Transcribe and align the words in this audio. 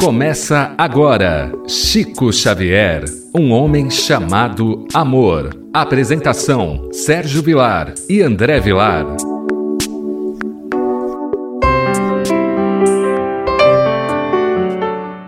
Começa 0.00 0.74
agora 0.78 1.52
Chico 1.66 2.32
Xavier, 2.32 3.04
um 3.34 3.50
homem 3.52 3.90
chamado 3.90 4.86
amor. 4.94 5.50
Apresentação: 5.74 6.88
Sérgio 6.92 7.42
Vilar 7.42 7.92
e 8.08 8.22
André 8.22 8.60
Vilar. 8.60 9.04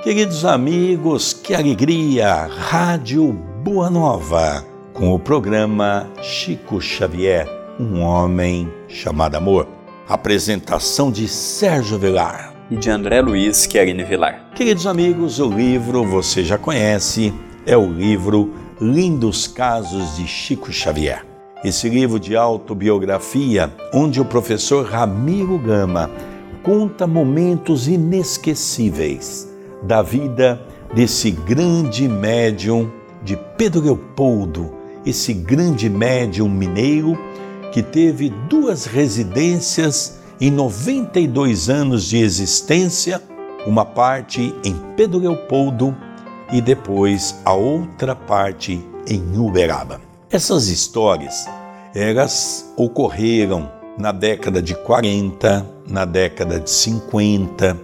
Queridos 0.05 0.45
amigos, 0.45 1.33
que 1.33 1.53
alegria! 1.53 2.49
Rádio 2.49 3.33
Boa 3.65 3.91
Nova, 3.91 4.65
com 4.95 5.13
o 5.13 5.19
programa 5.19 6.09
Chico 6.23 6.81
Xavier, 6.81 7.47
um 7.79 8.01
homem 8.03 8.73
chamado 8.87 9.35
amor. 9.35 9.67
Apresentação 10.09 11.11
de 11.11 11.27
Sérgio 11.27 11.99
Vilar 11.99 12.50
e 12.71 12.77
de 12.77 12.89
André 12.89 13.21
Luiz 13.21 13.67
Querine 13.67 14.05
Vilar. 14.05 14.51
Queridos 14.55 14.87
amigos, 14.87 15.41
o 15.41 15.51
livro 15.51 16.05
você 16.05 16.45
já 16.45 16.57
conhece, 16.57 17.35
é 17.67 17.77
o 17.77 17.91
livro 17.91 18.55
Lindos 18.81 19.49
Casos 19.49 20.17
de 20.17 20.27
Chico 20.27 20.73
Xavier. 20.73 21.27
Esse 21.65 21.89
livro 21.89 22.21
de 22.21 22.37
autobiografia, 22.37 23.73
onde 23.93 24.21
o 24.21 24.25
professor 24.25 24.87
Ramiro 24.87 25.59
Gama 25.59 26.09
conta 26.63 27.07
momentos 27.07 27.89
inesquecíveis 27.89 29.51
da 29.83 30.01
vida 30.01 30.61
desse 30.95 31.33
grande 31.33 32.07
médium 32.07 32.89
de 33.23 33.37
Pedro 33.59 33.83
Leopoldo, 33.83 34.73
esse 35.05 35.33
grande 35.35 35.91
médium 35.91 36.49
mineiro 36.49 37.19
que 37.73 37.83
teve 37.83 38.31
duas 38.49 38.87
residências 38.87 40.20
em 40.41 40.51
92 40.51 41.69
anos 41.69 42.05
de 42.05 42.17
existência, 42.17 43.23
uma 43.67 43.85
parte 43.85 44.55
em 44.65 44.75
Pedro 44.97 45.19
Leopoldo 45.19 45.95
e 46.51 46.63
depois 46.63 47.39
a 47.45 47.53
outra 47.53 48.17
parte 48.17 48.83
em 49.07 49.37
Uberaba. 49.37 50.01
Essas 50.31 50.69
histórias, 50.69 51.47
elas 51.95 52.73
ocorreram 52.75 53.71
na 53.99 54.13
década 54.13 54.63
de 54.63 54.75
40, 54.75 55.67
na 55.87 56.07
década 56.07 56.59
de 56.59 56.71
50. 56.71 57.77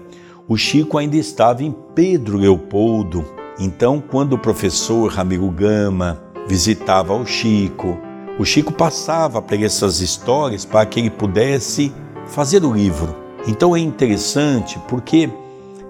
O 0.49 0.57
Chico 0.57 0.97
ainda 0.97 1.17
estava 1.17 1.63
em 1.63 1.75
Pedro 1.95 2.39
Leopoldo. 2.39 3.23
Então, 3.59 4.01
quando 4.01 4.33
o 4.33 4.39
professor 4.39 5.13
Ramiro 5.13 5.51
Gama 5.51 6.23
visitava 6.49 7.13
o 7.13 7.27
Chico, 7.27 7.99
o 8.39 8.47
Chico 8.47 8.73
passava 8.73 9.43
para 9.43 9.59
essas 9.59 10.01
histórias 10.01 10.65
para 10.65 10.87
que 10.87 11.01
ele 11.01 11.11
pudesse 11.11 11.93
fazer 12.27 12.65
o 12.65 12.73
livro. 12.73 13.17
Então 13.47 13.77
é 13.77 13.79
interessante 13.79 14.79
porque 14.89 15.31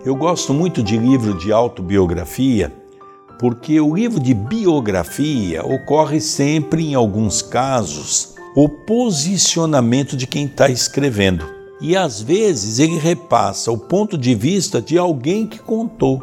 eu 0.04 0.14
gosto 0.14 0.52
muito 0.52 0.82
de 0.82 0.96
livro 0.96 1.34
de 1.34 1.52
autobiografia, 1.52 2.72
porque 3.38 3.80
o 3.80 3.94
livro 3.94 4.20
de 4.20 4.34
biografia 4.34 5.64
ocorre 5.64 6.20
sempre, 6.20 6.86
em 6.86 6.94
alguns 6.94 7.42
casos, 7.42 8.34
o 8.54 8.68
posicionamento 8.68 10.16
de 10.16 10.26
quem 10.26 10.46
está 10.46 10.68
escrevendo. 10.68 11.46
E 11.80 11.96
às 11.96 12.22
vezes 12.22 12.78
ele 12.78 12.98
repassa 12.98 13.70
o 13.70 13.76
ponto 13.76 14.16
de 14.16 14.34
vista 14.34 14.80
de 14.80 14.96
alguém 14.96 15.46
que 15.46 15.58
contou. 15.58 16.22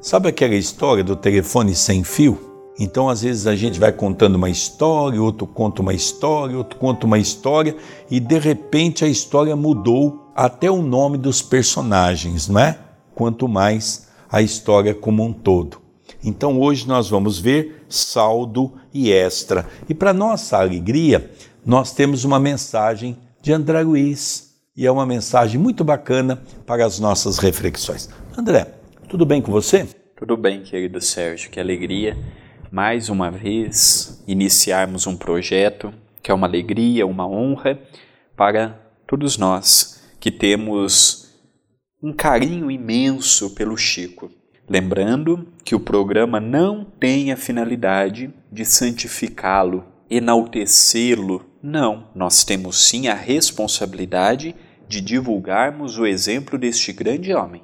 Sabe 0.00 0.28
aquela 0.28 0.54
história 0.54 1.04
do 1.04 1.16
telefone 1.16 1.74
sem 1.74 2.02
fio? 2.02 2.53
Então, 2.78 3.08
às 3.08 3.22
vezes, 3.22 3.46
a 3.46 3.54
gente 3.54 3.78
vai 3.78 3.92
contando 3.92 4.34
uma 4.34 4.50
história, 4.50 5.22
outro 5.22 5.46
conta 5.46 5.80
uma 5.80 5.94
história, 5.94 6.56
outro 6.56 6.78
conta 6.78 7.06
uma 7.06 7.18
história, 7.18 7.76
e 8.10 8.18
de 8.18 8.38
repente 8.38 9.04
a 9.04 9.08
história 9.08 9.54
mudou 9.54 10.32
até 10.34 10.70
o 10.70 10.82
nome 10.82 11.16
dos 11.16 11.40
personagens, 11.40 12.48
não 12.48 12.60
é? 12.60 12.78
Quanto 13.14 13.46
mais 13.46 14.08
a 14.28 14.42
história 14.42 14.92
como 14.92 15.22
um 15.22 15.32
todo. 15.32 15.78
Então, 16.22 16.60
hoje 16.60 16.88
nós 16.88 17.08
vamos 17.08 17.38
ver 17.38 17.84
saldo 17.88 18.72
e 18.92 19.12
extra. 19.12 19.66
E 19.88 19.94
para 19.94 20.12
nossa 20.12 20.58
alegria, 20.58 21.30
nós 21.64 21.92
temos 21.92 22.24
uma 22.24 22.40
mensagem 22.40 23.16
de 23.40 23.52
André 23.52 23.82
Luiz. 23.82 24.52
E 24.76 24.84
é 24.84 24.90
uma 24.90 25.06
mensagem 25.06 25.60
muito 25.60 25.84
bacana 25.84 26.42
para 26.66 26.84
as 26.84 26.98
nossas 26.98 27.38
reflexões. 27.38 28.08
André, 28.36 28.66
tudo 29.08 29.24
bem 29.24 29.40
com 29.40 29.52
você? 29.52 29.86
Tudo 30.16 30.36
bem, 30.36 30.62
querido 30.62 31.00
Sérgio, 31.00 31.48
que 31.50 31.60
alegria 31.60 32.16
mais 32.74 33.08
uma 33.08 33.30
vez 33.30 34.20
iniciarmos 34.26 35.06
um 35.06 35.16
projeto 35.16 35.94
que 36.20 36.32
é 36.32 36.34
uma 36.34 36.48
alegria, 36.48 37.06
uma 37.06 37.24
honra 37.24 37.78
para 38.36 38.70
todos 39.06 39.38
nós 39.38 40.02
que 40.18 40.28
temos 40.28 41.38
um 42.02 42.12
carinho 42.12 42.68
imenso 42.68 43.54
pelo 43.54 43.76
Chico. 43.76 44.28
Lembrando 44.68 45.46
que 45.64 45.76
o 45.76 45.78
programa 45.78 46.40
não 46.40 46.84
tem 46.84 47.30
a 47.30 47.36
finalidade 47.36 48.34
de 48.50 48.64
santificá-lo, 48.64 49.84
enaltecê-lo. 50.10 51.46
Não, 51.62 52.08
nós 52.12 52.42
temos 52.42 52.88
sim 52.88 53.06
a 53.06 53.14
responsabilidade 53.14 54.52
de 54.88 55.00
divulgarmos 55.00 55.96
o 55.96 56.04
exemplo 56.04 56.58
deste 56.58 56.92
grande 56.92 57.32
homem 57.32 57.62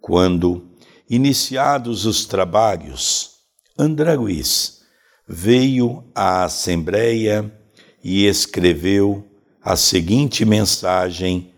Quando, 0.00 0.68
iniciados 1.08 2.06
os 2.06 2.24
trabalhos, 2.24 3.32
André 3.78 4.14
Luiz 4.14 4.82
veio 5.26 6.04
à 6.14 6.44
Assembleia 6.44 7.50
e 8.02 8.26
escreveu 8.26 9.24
a 9.62 9.76
seguinte 9.76 10.44
mensagem 10.44 11.52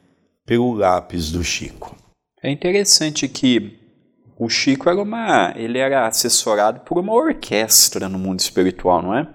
pelo 0.44 0.75
lápis 0.75 1.32
do 1.32 1.43
Chico. 1.43 1.97
É 2.43 2.50
interessante 2.50 3.26
que 3.26 3.78
o 4.38 4.49
Chico 4.49 4.91
era 4.91 5.00
uma, 5.00 5.55
ele 5.56 5.78
era 5.78 6.06
assessorado 6.06 6.81
por 6.81 6.99
uma 6.99 7.12
orquestra 7.12 8.09
no 8.09 8.19
mundo 8.19 8.41
espiritual, 8.41 9.00
não 9.00 9.16
é? 9.16 9.26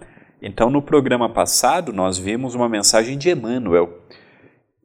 Então, 0.42 0.70
no 0.70 0.82
programa 0.82 1.28
passado, 1.28 1.92
nós 1.92 2.18
vimos 2.18 2.56
uma 2.56 2.70
mensagem 2.70 3.18
de 3.18 3.30
Emmanuel. 3.30 4.04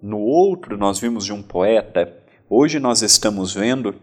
No 0.02 0.18
outro, 0.18 0.76
nós 0.76 0.98
vimos 0.98 1.24
de 1.24 1.32
um 1.32 1.42
poeta. 1.42 2.12
Hoje, 2.50 2.80
nós 2.80 3.02
estamos 3.02 3.54
vendo 3.54 3.94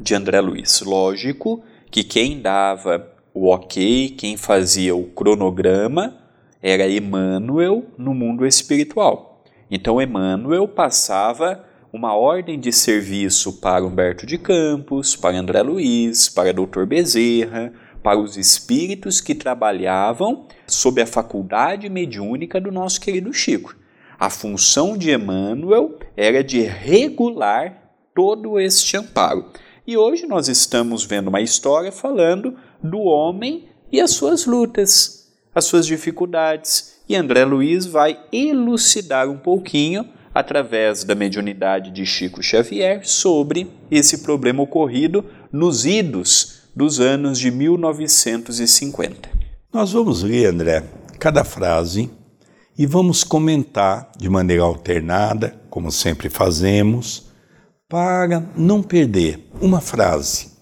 de 0.00 0.14
André 0.14 0.40
Luiz. 0.40 0.80
Lógico 0.80 1.62
que 1.90 2.02
quem 2.02 2.40
dava 2.40 3.06
o 3.34 3.52
ok, 3.52 4.14
quem 4.16 4.38
fazia 4.38 4.96
o 4.96 5.04
cronograma, 5.04 6.16
era 6.62 6.88
Emmanuel 6.88 7.84
no 7.98 8.14
mundo 8.14 8.46
espiritual. 8.46 9.44
Então, 9.70 10.00
Emmanuel 10.00 10.66
passava 10.66 11.66
uma 11.92 12.14
ordem 12.14 12.58
de 12.58 12.72
serviço 12.72 13.60
para 13.60 13.84
Humberto 13.84 14.24
de 14.24 14.38
Campos, 14.38 15.14
para 15.14 15.38
André 15.38 15.60
Luiz, 15.60 16.30
para 16.30 16.52
Dr. 16.52 16.86
Bezerra, 16.86 17.74
para 18.02 18.18
os 18.18 18.36
espíritos 18.36 19.20
que 19.20 19.34
trabalhavam 19.34 20.46
sob 20.66 21.00
a 21.00 21.06
faculdade 21.06 21.88
mediúnica 21.88 22.60
do 22.60 22.70
nosso 22.70 23.00
querido 23.00 23.32
Chico. 23.32 23.76
A 24.18 24.30
função 24.30 24.96
de 24.96 25.12
Emmanuel 25.12 25.98
era 26.16 26.42
de 26.42 26.60
regular 26.60 27.92
todo 28.14 28.58
este 28.58 28.96
amparo. 28.96 29.46
E 29.86 29.96
hoje 29.96 30.26
nós 30.26 30.48
estamos 30.48 31.04
vendo 31.04 31.28
uma 31.28 31.40
história 31.40 31.92
falando 31.92 32.56
do 32.82 32.98
homem 33.00 33.68
e 33.90 34.00
as 34.00 34.10
suas 34.10 34.44
lutas, 34.44 35.32
as 35.54 35.64
suas 35.64 35.86
dificuldades. 35.86 37.00
E 37.08 37.14
André 37.14 37.44
Luiz 37.44 37.86
vai 37.86 38.18
elucidar 38.32 39.28
um 39.30 39.38
pouquinho 39.38 40.04
através 40.34 41.04
da 41.04 41.14
mediunidade 41.14 41.90
de 41.90 42.04
Chico 42.04 42.42
Xavier 42.42 43.06
sobre 43.06 43.70
esse 43.90 44.18
problema 44.18 44.62
ocorrido 44.62 45.24
nos 45.50 45.86
idos 45.86 46.57
dos 46.78 47.00
anos 47.00 47.40
de 47.40 47.50
1950. 47.50 49.28
Nós 49.74 49.90
vamos 49.90 50.22
ler, 50.22 50.46
André, 50.46 50.84
cada 51.18 51.42
frase 51.42 52.08
e 52.78 52.86
vamos 52.86 53.24
comentar 53.24 54.12
de 54.16 54.28
maneira 54.28 54.62
alternada, 54.62 55.60
como 55.68 55.90
sempre 55.90 56.30
fazemos, 56.30 57.32
para 57.88 58.48
não 58.56 58.80
perder 58.80 59.50
uma 59.60 59.80
frase, 59.80 60.52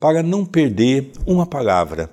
para 0.00 0.22
não 0.22 0.46
perder 0.46 1.12
uma 1.26 1.44
palavra 1.44 2.08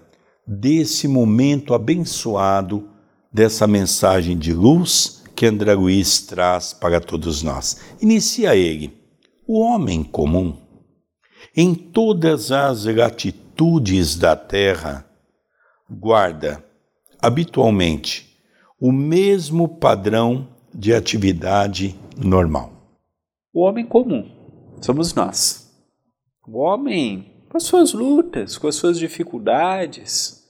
desse 0.45 1.07
momento 1.07 1.73
abençoado, 1.73 2.89
dessa 3.31 3.65
mensagem 3.65 4.37
de 4.37 4.51
luz 4.51 5.23
que 5.33 5.45
André 5.45 5.73
Luiz 5.73 6.19
traz 6.19 6.73
para 6.73 6.99
todos 6.99 7.41
nós. 7.43 7.77
Inicia 8.01 8.57
ele, 8.57 8.93
o 9.47 9.61
homem 9.61 10.03
comum, 10.03 10.66
em 11.57 11.73
todas 11.73 12.51
as 12.51 12.85
latitudes 12.85 14.15
da 14.15 14.35
terra, 14.35 15.03
guarda 15.89 16.63
habitualmente 17.19 18.37
o 18.79 18.91
mesmo 18.91 19.67
padrão 19.67 20.49
de 20.71 20.93
atividade 20.93 21.99
normal. 22.15 22.71
O 23.51 23.61
homem 23.61 23.83
comum 23.87 24.29
somos 24.79 25.15
nós. 25.15 25.67
O 26.47 26.59
homem 26.59 27.33
com 27.49 27.57
as 27.57 27.63
suas 27.63 27.91
lutas, 27.91 28.55
com 28.55 28.67
as 28.67 28.75
suas 28.75 28.99
dificuldades, 28.99 30.43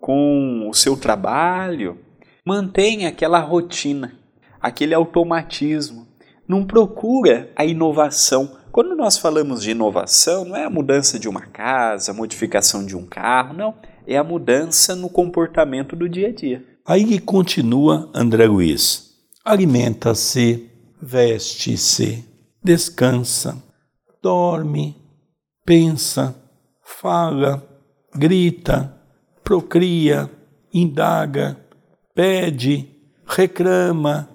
com 0.00 0.68
o 0.68 0.72
seu 0.72 0.96
trabalho, 0.96 1.98
mantém 2.46 3.06
aquela 3.06 3.40
rotina, 3.40 4.16
aquele 4.60 4.94
automatismo, 4.94 6.06
não 6.46 6.64
procura 6.64 7.50
a 7.56 7.64
inovação. 7.64 8.56
Quando 8.74 8.96
nós 8.96 9.16
falamos 9.16 9.62
de 9.62 9.70
inovação, 9.70 10.44
não 10.44 10.56
é 10.56 10.64
a 10.64 10.68
mudança 10.68 11.16
de 11.16 11.28
uma 11.28 11.42
casa, 11.42 12.10
a 12.10 12.14
modificação 12.14 12.84
de 12.84 12.96
um 12.96 13.06
carro, 13.06 13.54
não, 13.54 13.72
é 14.04 14.16
a 14.16 14.24
mudança 14.24 14.96
no 14.96 15.08
comportamento 15.08 15.94
do 15.94 16.08
dia 16.08 16.30
a 16.30 16.32
dia. 16.32 16.66
Aí 16.84 17.20
continua 17.20 18.10
André 18.12 18.46
Luiz: 18.46 19.14
alimenta-se, 19.44 20.68
veste-se, 21.00 22.24
descansa, 22.64 23.62
dorme, 24.20 24.96
pensa, 25.64 26.34
fala, 26.82 27.64
grita, 28.12 28.92
procria, 29.44 30.28
indaga, 30.72 31.56
pede, 32.12 32.88
reclama, 33.24 34.28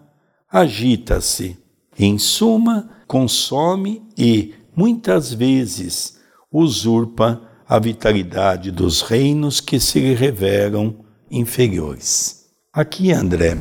agita-se. 0.49 1.57
Em 2.01 2.17
suma, 2.17 2.98
consome 3.09 4.03
e, 4.15 4.53
muitas 4.75 5.33
vezes, 5.33 6.19
usurpa 6.51 7.41
a 7.67 7.79
vitalidade 7.79 8.69
dos 8.69 9.01
reinos 9.01 9.59
que 9.59 9.79
se 9.79 10.13
revelam 10.13 10.95
inferiores. 11.29 12.45
Aqui, 12.71 13.11
André, 13.11 13.57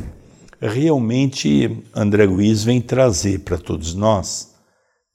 realmente 0.61 1.83
André 1.95 2.25
Luiz 2.25 2.63
vem 2.63 2.79
trazer 2.79 3.39
para 3.39 3.57
todos 3.57 3.95
nós, 3.95 4.53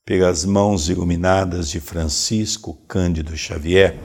pelas 0.04 0.44
mãos 0.44 0.88
iluminadas 0.88 1.68
de 1.70 1.78
Francisco 1.78 2.74
Cândido 2.88 3.36
Xavier, 3.36 3.96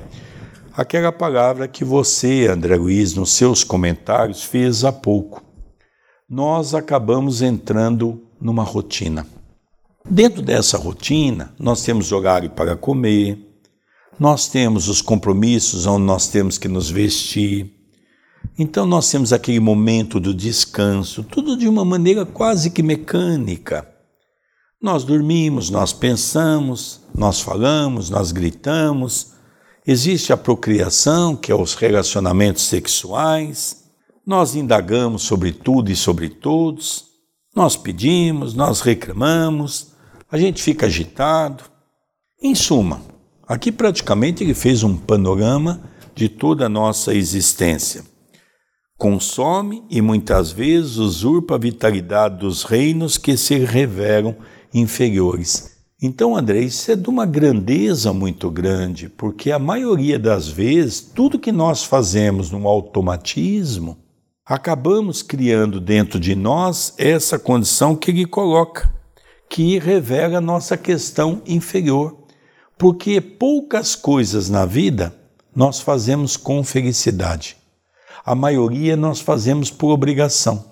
aquela 0.73 1.11
palavra 1.11 1.67
que 1.67 1.83
você, 1.83 2.45
André 2.47 2.75
Luiz, 2.75 3.15
nos 3.15 3.31
seus 3.31 3.63
comentários 3.63 4.43
fez 4.43 4.85
há 4.85 4.91
pouco. 4.91 5.43
Nós 6.29 6.75
acabamos 6.75 7.41
entrando 7.41 8.27
numa 8.39 8.63
rotina. 8.63 9.25
Dentro 10.05 10.41
dessa 10.41 10.77
rotina, 10.77 11.53
nós 11.59 11.83
temos 11.83 12.11
horário 12.11 12.49
para 12.49 12.75
comer, 12.75 13.37
nós 14.19 14.47
temos 14.47 14.87
os 14.87 15.01
compromissos 15.01 15.85
onde 15.85 16.05
nós 16.05 16.27
temos 16.27 16.57
que 16.57 16.67
nos 16.67 16.89
vestir, 16.89 17.73
então 18.57 18.85
nós 18.85 19.09
temos 19.09 19.31
aquele 19.31 19.59
momento 19.59 20.19
do 20.19 20.33
descanso, 20.33 21.23
tudo 21.23 21.57
de 21.57 21.67
uma 21.67 21.85
maneira 21.85 22.25
quase 22.25 22.69
que 22.71 22.83
mecânica. 22.83 23.87
Nós 24.81 25.03
dormimos, 25.03 25.69
nós 25.69 25.91
pensamos, 25.91 27.01
nós 27.13 27.41
falamos, 27.41 28.09
nós 28.09 28.31
gritamos. 28.31 29.33
Existe 29.85 30.31
a 30.31 30.37
procriação, 30.37 31.35
que 31.35 31.51
é 31.51 31.55
os 31.55 31.73
relacionamentos 31.73 32.63
sexuais. 32.63 33.83
Nós 34.25 34.55
indagamos 34.55 35.23
sobre 35.23 35.51
tudo 35.51 35.91
e 35.91 35.95
sobre 35.95 36.29
todos. 36.29 37.08
Nós 37.59 37.75
pedimos, 37.75 38.53
nós 38.53 38.79
reclamamos, 38.79 39.87
a 40.31 40.37
gente 40.37 40.63
fica 40.63 40.85
agitado. 40.85 41.65
Em 42.41 42.55
suma, 42.55 43.01
aqui 43.45 43.69
praticamente 43.69 44.45
ele 44.45 44.53
fez 44.53 44.81
um 44.81 44.95
panorama 44.95 45.81
de 46.15 46.29
toda 46.29 46.67
a 46.67 46.69
nossa 46.69 47.13
existência 47.13 48.05
consome 48.97 49.83
e 49.89 50.01
muitas 50.01 50.53
vezes 50.53 50.95
usurpa 50.95 51.55
a 51.55 51.57
vitalidade 51.57 52.39
dos 52.39 52.63
reinos 52.63 53.17
que 53.17 53.35
se 53.35 53.57
revelam 53.57 54.37
inferiores. 54.73 55.77
Então, 56.01 56.37
André, 56.37 56.61
isso 56.61 56.89
é 56.89 56.95
de 56.95 57.09
uma 57.09 57.25
grandeza 57.25 58.13
muito 58.13 58.49
grande, 58.49 59.09
porque 59.09 59.51
a 59.51 59.59
maioria 59.59 60.17
das 60.17 60.47
vezes, 60.47 61.01
tudo 61.01 61.37
que 61.37 61.51
nós 61.51 61.83
fazemos 61.83 62.51
no 62.51 62.65
automatismo, 62.65 63.97
acabamos 64.49 65.21
criando 65.21 65.79
dentro 65.79 66.19
de 66.19 66.35
nós 66.35 66.93
essa 66.97 67.39
condição 67.39 67.95
que 67.95 68.11
ele 68.11 68.25
coloca, 68.25 68.91
que 69.47 69.79
revela 69.79 70.39
a 70.39 70.41
nossa 70.41 70.75
questão 70.75 71.41
inferior. 71.45 72.25
Porque 72.77 73.21
poucas 73.21 73.95
coisas 73.95 74.49
na 74.49 74.65
vida 74.65 75.13
nós 75.55 75.79
fazemos 75.79 76.35
com 76.35 76.63
felicidade 76.63 77.59
a 78.29 78.35
maioria 78.35 78.95
nós 78.95 79.19
fazemos 79.19 79.71
por 79.71 79.89
obrigação. 79.89 80.71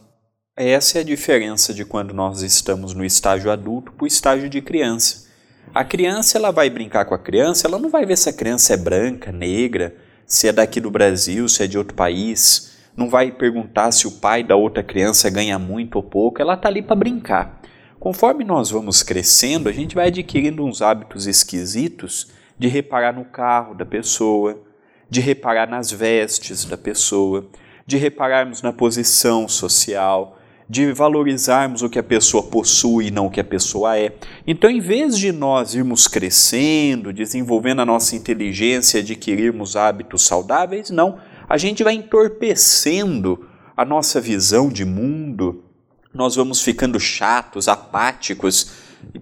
Essa 0.55 0.99
é 0.99 1.01
a 1.01 1.03
diferença 1.03 1.73
de 1.73 1.85
quando 1.85 2.13
nós 2.13 2.43
estamos 2.43 2.93
no 2.93 3.03
estágio 3.03 3.49
adulto 3.51 3.91
para 3.91 4.03
o 4.03 4.07
estágio 4.07 4.47
de 4.47 4.61
criança. 4.61 5.25
A 5.73 5.83
criança 5.83 6.37
ela 6.37 6.51
vai 6.51 6.69
brincar 6.69 7.05
com 7.05 7.15
a 7.15 7.19
criança, 7.19 7.67
ela 7.67 7.79
não 7.79 7.89
vai 7.89 8.05
ver 8.05 8.15
se 8.15 8.29
a 8.29 8.33
criança 8.33 8.73
é 8.73 8.77
branca, 8.77 9.31
negra, 9.31 9.95
se 10.25 10.47
é 10.47 10.51
daqui 10.51 10.79
do 10.79 10.91
Brasil, 10.91 11.49
se 11.49 11.63
é 11.63 11.67
de 11.67 11.79
outro 11.79 11.95
país, 11.95 12.76
não 12.97 13.07
vai 13.07 13.31
perguntar 13.31 13.91
se 13.91 14.07
o 14.07 14.11
pai 14.11 14.43
da 14.43 14.55
outra 14.55 14.81
criança 14.81 15.29
ganha 15.29 15.59
muito 15.59 15.97
ou 15.97 16.03
pouco, 16.03 16.41
ela 16.41 16.55
está 16.55 16.67
ali 16.67 16.81
para 16.81 16.95
brincar. 16.95 17.61
Conforme 17.99 18.43
nós 18.43 18.71
vamos 18.71 19.03
crescendo, 19.03 19.69
a 19.69 19.71
gente 19.71 19.93
vai 19.93 20.07
adquirindo 20.07 20.65
uns 20.65 20.81
hábitos 20.81 21.27
esquisitos 21.27 22.31
de 22.57 22.67
reparar 22.67 23.13
no 23.13 23.23
carro 23.23 23.75
da 23.75 23.85
pessoa, 23.85 24.59
de 25.07 25.21
reparar 25.21 25.69
nas 25.69 25.91
vestes 25.91 26.65
da 26.65 26.77
pessoa, 26.77 27.47
de 27.85 27.97
repararmos 27.97 28.63
na 28.63 28.73
posição 28.73 29.47
social, 29.47 30.37
de 30.69 30.91
valorizarmos 30.91 31.81
o 31.81 31.89
que 31.89 31.99
a 31.99 32.03
pessoa 32.03 32.43
possui 32.43 33.07
e 33.07 33.11
não 33.11 33.27
o 33.27 33.31
que 33.31 33.39
a 33.39 33.43
pessoa 33.43 33.97
é. 33.97 34.11
Então, 34.45 34.69
em 34.69 34.81
vez 34.81 35.17
de 35.17 35.31
nós 35.31 35.73
irmos 35.73 36.07
crescendo, 36.07 37.13
desenvolvendo 37.13 37.81
a 37.81 37.85
nossa 37.85 38.15
inteligência, 38.15 38.99
adquirirmos 38.99 39.75
hábitos 39.75 40.25
saudáveis, 40.25 40.89
não. 40.89 41.19
A 41.49 41.57
gente 41.57 41.81
vai 41.83 41.93
entorpecendo 41.93 43.47
a 43.75 43.85
nossa 43.85 44.19
visão 44.19 44.67
de 44.67 44.83
mundo, 44.83 45.63
nós 46.13 46.35
vamos 46.35 46.61
ficando 46.61 46.99
chatos, 46.99 47.69
apáticos. 47.69 48.71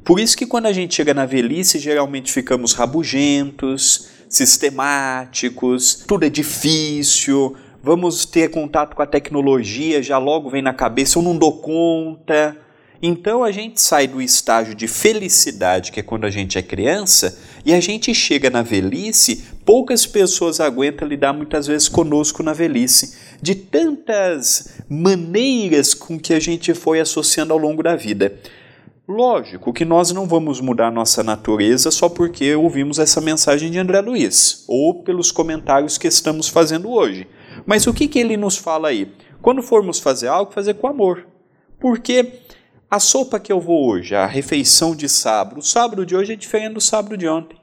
Por 0.04 0.20
isso 0.20 0.36
que 0.36 0.48
quando 0.48 0.66
a 0.66 0.74
gente 0.74 0.96
chega 0.96 1.14
na 1.14 1.26
velhice, 1.26 1.78
geralmente 1.78 2.32
ficamos 2.32 2.74
rabugentos, 2.74 4.08
sistemáticos, 4.28 6.04
tudo 6.08 6.26
é 6.26 6.30
difícil, 6.30 7.56
vamos 7.84 8.26
ter 8.26 8.50
contato 8.50 8.96
com 8.96 9.04
a 9.04 9.08
tecnologia, 9.08 10.02
já 10.02 10.18
logo 10.18 10.50
vem 10.50 10.64
na 10.64 10.74
cabeça, 10.74 11.20
eu 11.20 11.24
não 11.24 11.38
dou 11.38 11.60
conta. 11.60 12.58
Então 13.02 13.44
a 13.44 13.52
gente 13.52 13.80
sai 13.80 14.08
do 14.08 14.20
estágio 14.20 14.74
de 14.74 14.88
felicidade, 14.88 15.92
que 15.92 16.00
é 16.00 16.04
quando 16.04 16.26
a 16.26 16.32
gente 16.32 16.58
é 16.58 16.64
criança, 16.64 17.38
e 17.64 17.72
a 17.74 17.80
gente 17.80 18.16
chega 18.16 18.50
na 18.50 18.64
velhice, 18.64 19.44
poucas 19.66 20.06
pessoas 20.06 20.60
aguentam 20.60 21.08
lidar 21.08 21.34
muitas 21.34 21.66
vezes 21.68 21.90
conosco 21.90 22.44
na 22.44 22.54
velhice, 22.54 23.18
de 23.42 23.56
tantas 23.56 24.80
maneiras 24.88 25.94
com 25.94 26.20
que 26.20 26.34
a 26.34 26.40
gente 26.40 26.74
foi 26.74 27.00
associando 27.00 27.52
ao 27.52 27.60
longo 27.60 27.82
da 27.82 27.96
vida. 27.96 28.40
Lógico 29.08 29.74
que 29.74 29.86
nós 29.86 30.12
não 30.12 30.28
vamos 30.28 30.60
mudar 30.62 30.92
nossa 30.92 31.24
natureza 31.24 31.92
só 31.92 32.10
porque 32.10 32.56
ouvimos 32.56 32.98
essa 32.98 33.22
mensagem 33.22 33.70
de 33.70 33.78
André 33.78 34.02
Luiz 34.02 34.64
ou 34.68 35.04
pelos 35.04 35.32
comentários 35.32 35.98
que 35.98 36.08
estamos 36.08 36.48
fazendo 36.48 36.90
hoje. 36.90 37.28
Mas 37.66 37.86
o 37.86 37.94
que, 37.94 38.08
que 38.08 38.20
ele 38.20 38.38
nos 38.38 38.58
fala 38.58 38.88
aí? 38.88 39.12
Quando 39.42 39.62
formos 39.62 40.00
fazer 40.00 40.28
algo, 40.28 40.52
fazer 40.52 40.76
com 40.76 40.88
amor. 40.88 41.28
Porque 41.80 42.40
a 42.90 43.00
sopa 43.00 43.40
que 43.40 43.52
eu 43.52 43.60
vou 43.60 43.88
hoje, 43.88 44.16
a 44.16 44.26
refeição 44.26 44.96
de 44.96 45.08
sábado, 45.08 45.60
o 45.60 45.64
sábado 45.64 46.04
de 46.04 46.16
hoje 46.16 46.34
é 46.34 46.36
diferente 46.36 46.74
do 46.74 46.82
sábado 46.82 47.16
de 47.16 47.28
ontem. 47.28 47.58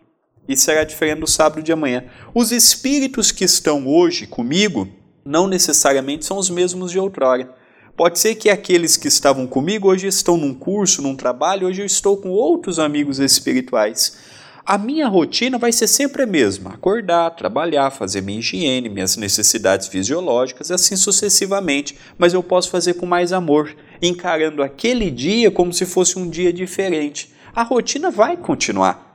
E 0.49 0.57
será 0.57 0.85
diferente 0.85 1.21
do 1.21 1.27
sábado 1.27 1.63
de 1.63 1.73
amanhã. 1.73 2.05
Os 2.35 2.51
espíritos 2.53 3.31
que 3.31 3.45
estão 3.45 3.87
hoje 3.87 4.27
comigo 4.27 4.89
não 5.25 5.47
necessariamente 5.47 6.25
são 6.25 6.37
os 6.37 6.51
mesmos 6.51 6.91
de 6.91 6.99
outrora. 6.99 7.55
Pode 7.97 8.19
ser 8.19 8.35
que 8.35 8.49
aqueles 8.49 8.97
que 8.97 9.07
estavam 9.07 9.47
comigo 9.47 9.89
hoje 9.89 10.07
estão 10.07 10.37
num 10.37 10.55
curso, 10.55 11.03
num 11.03 11.15
trabalho, 11.15 11.67
hoje 11.67 11.83
eu 11.83 11.87
estou 11.87 12.17
com 12.17 12.31
outros 12.31 12.79
amigos 12.79 13.19
espirituais. 13.19 14.17
A 14.65 14.79
minha 14.79 15.09
rotina 15.09 15.59
vai 15.59 15.73
ser 15.73 15.87
sempre 15.87 16.23
a 16.23 16.27
mesma: 16.27 16.71
acordar, 16.71 17.31
trabalhar, 17.31 17.91
fazer 17.91 18.23
minha 18.23 18.39
higiene, 18.39 18.89
minhas 18.89 19.17
necessidades 19.17 19.89
fisiológicas, 19.89 20.71
assim 20.71 20.97
sucessivamente, 20.97 21.99
mas 22.17 22.33
eu 22.33 22.43
posso 22.43 22.71
fazer 22.71 22.95
com 22.95 23.05
mais 23.05 23.33
amor, 23.33 23.75
encarando 24.01 24.63
aquele 24.63 25.11
dia 25.11 25.51
como 25.51 25.73
se 25.73 25.85
fosse 25.85 26.19
um 26.19 26.31
dia 26.31 26.53
diferente. 26.53 27.33
A 27.55 27.63
rotina 27.63 28.11
vai 28.11 28.37
continuar. 28.37 29.12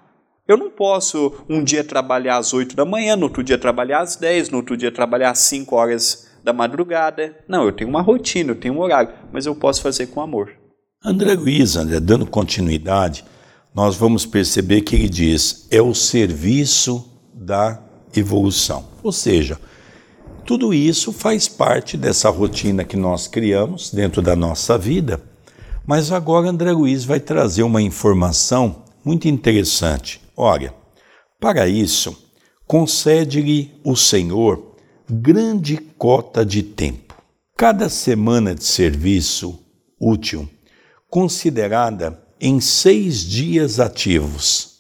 Eu 0.48 0.56
não 0.56 0.70
posso 0.70 1.34
um 1.50 1.62
dia 1.62 1.84
trabalhar 1.84 2.38
às 2.38 2.54
8 2.54 2.74
da 2.74 2.86
manhã, 2.86 3.18
no 3.18 3.24
outro 3.24 3.44
dia 3.44 3.58
trabalhar 3.58 4.00
às 4.00 4.16
10, 4.16 4.50
no 4.50 4.60
outro 4.60 4.78
dia 4.78 4.90
trabalhar 4.90 5.32
às 5.32 5.40
5 5.40 5.76
horas 5.76 6.28
da 6.42 6.54
madrugada. 6.54 7.36
Não, 7.50 7.66
eu 7.66 7.74
tenho 7.74 7.90
uma 7.90 8.02
rotina, 8.02 8.52
eu 8.52 8.56
tenho 8.56 8.76
um 8.76 8.80
horário, 8.80 9.14
mas 9.34 9.46
eu 9.46 9.54
posso 9.54 9.82
fazer 9.82 10.08
com 10.08 10.22
amor. 10.22 10.52
André 11.04 11.34
Luiz, 11.34 11.76
André, 11.76 12.00
dando 12.00 12.26
continuidade, 12.26 13.26
nós 13.76 13.98
vamos 13.98 14.26
perceber 14.26 14.82
que 14.82 14.96
ele 14.96 15.10
diz: 15.10 15.68
é 15.70 15.82
o 15.82 15.94
serviço 15.94 17.12
da 17.34 17.84
evolução. 18.16 18.86
Ou 19.04 19.12
seja, 19.12 19.60
tudo 20.46 20.74
isso 20.74 21.12
faz 21.12 21.50
parte 21.50 21.98
dessa 21.98 22.30
rotina 22.30 22.86
que 22.86 22.96
nós 22.96 23.28
criamos 23.28 23.92
dentro 23.92 24.22
da 24.22 24.34
nossa 24.36 24.78
vida. 24.78 25.22
Mas 25.86 26.10
agora 26.10 26.48
André 26.48 26.72
Luiz 26.72 27.04
vai 27.04 27.20
trazer 27.20 27.64
uma 27.64 27.82
informação 27.82 28.84
muito 29.04 29.28
interessante. 29.28 30.27
Olha, 30.40 30.72
para 31.40 31.68
isso, 31.68 32.16
concede-lhe 32.68 33.74
o 33.84 33.96
Senhor 33.96 34.76
grande 35.10 35.78
cota 35.78 36.46
de 36.46 36.62
tempo. 36.62 37.16
Cada 37.58 37.90
semana 37.90 38.54
de 38.54 38.64
serviço 38.64 39.60
útil, 40.00 40.48
considerada 41.10 42.24
em 42.40 42.62
seis 42.62 43.22
dias 43.22 43.80
ativos, 43.80 44.78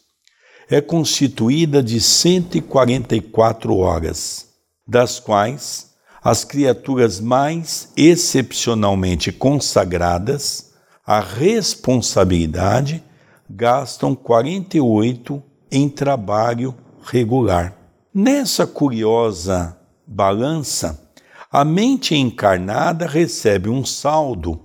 é 0.70 0.80
constituída 0.80 1.82
de 1.82 2.00
144 2.00 3.76
horas, 3.78 4.46
das 4.88 5.20
quais 5.20 5.88
as 6.22 6.44
criaturas 6.44 7.20
mais 7.20 7.92
excepcionalmente 7.98 9.32
consagradas 9.32 10.72
à 11.04 11.20
responsabilidade 11.20 13.04
gastam 13.50 14.16
48 14.16 15.42
em 15.72 15.90
trabalho 15.90 16.76
regular. 17.02 17.76
Nessa 18.14 18.66
curiosa 18.66 19.78
balança, 20.06 21.12
a 21.52 21.64
mente 21.64 22.16
encarnada 22.16 23.06
recebe 23.06 23.70
um 23.70 23.86
saldo 23.86 24.60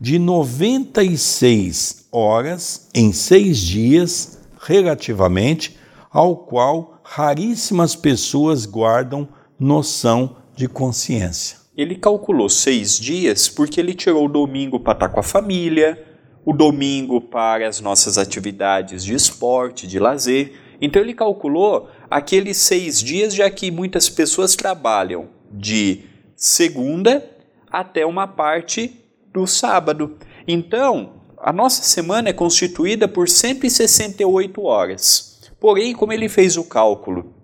de 0.00 0.18
96 0.18 2.08
horas 2.12 2.88
em 2.94 3.12
seis 3.12 3.58
dias, 3.58 4.38
relativamente 4.60 5.76
ao 6.10 6.36
qual 6.36 7.00
raríssimas 7.02 7.96
pessoas 7.96 8.64
guardam 8.66 9.28
noção 9.58 10.36
de 10.54 10.68
consciência. 10.68 11.58
Ele 11.76 11.94
calculou 11.94 12.48
seis 12.48 12.98
dias 12.98 13.48
porque 13.48 13.80
ele 13.80 13.94
tirou 13.94 14.26
o 14.26 14.28
domingo 14.28 14.80
para 14.80 14.94
estar 14.94 15.08
com 15.08 15.20
a 15.20 15.22
família, 15.22 16.07
o 16.48 16.52
domingo 16.54 17.20
para 17.20 17.68
as 17.68 17.78
nossas 17.78 18.16
atividades 18.16 19.04
de 19.04 19.12
esporte, 19.12 19.86
de 19.86 19.98
lazer. 19.98 20.54
Então 20.80 21.02
ele 21.02 21.12
calculou 21.12 21.90
aqueles 22.10 22.56
seis 22.56 23.02
dias, 23.02 23.34
já 23.34 23.50
que 23.50 23.70
muitas 23.70 24.08
pessoas 24.08 24.56
trabalham 24.56 25.28
de 25.52 26.06
segunda 26.34 27.22
até 27.70 28.06
uma 28.06 28.26
parte 28.26 28.98
do 29.30 29.46
sábado. 29.46 30.16
Então, 30.46 31.20
a 31.36 31.52
nossa 31.52 31.82
semana 31.82 32.30
é 32.30 32.32
constituída 32.32 33.06
por 33.06 33.28
168 33.28 34.62
horas. 34.62 35.50
Porém, 35.60 35.92
como 35.92 36.14
ele 36.14 36.30
fez 36.30 36.56
o 36.56 36.64
cálculo 36.64 37.34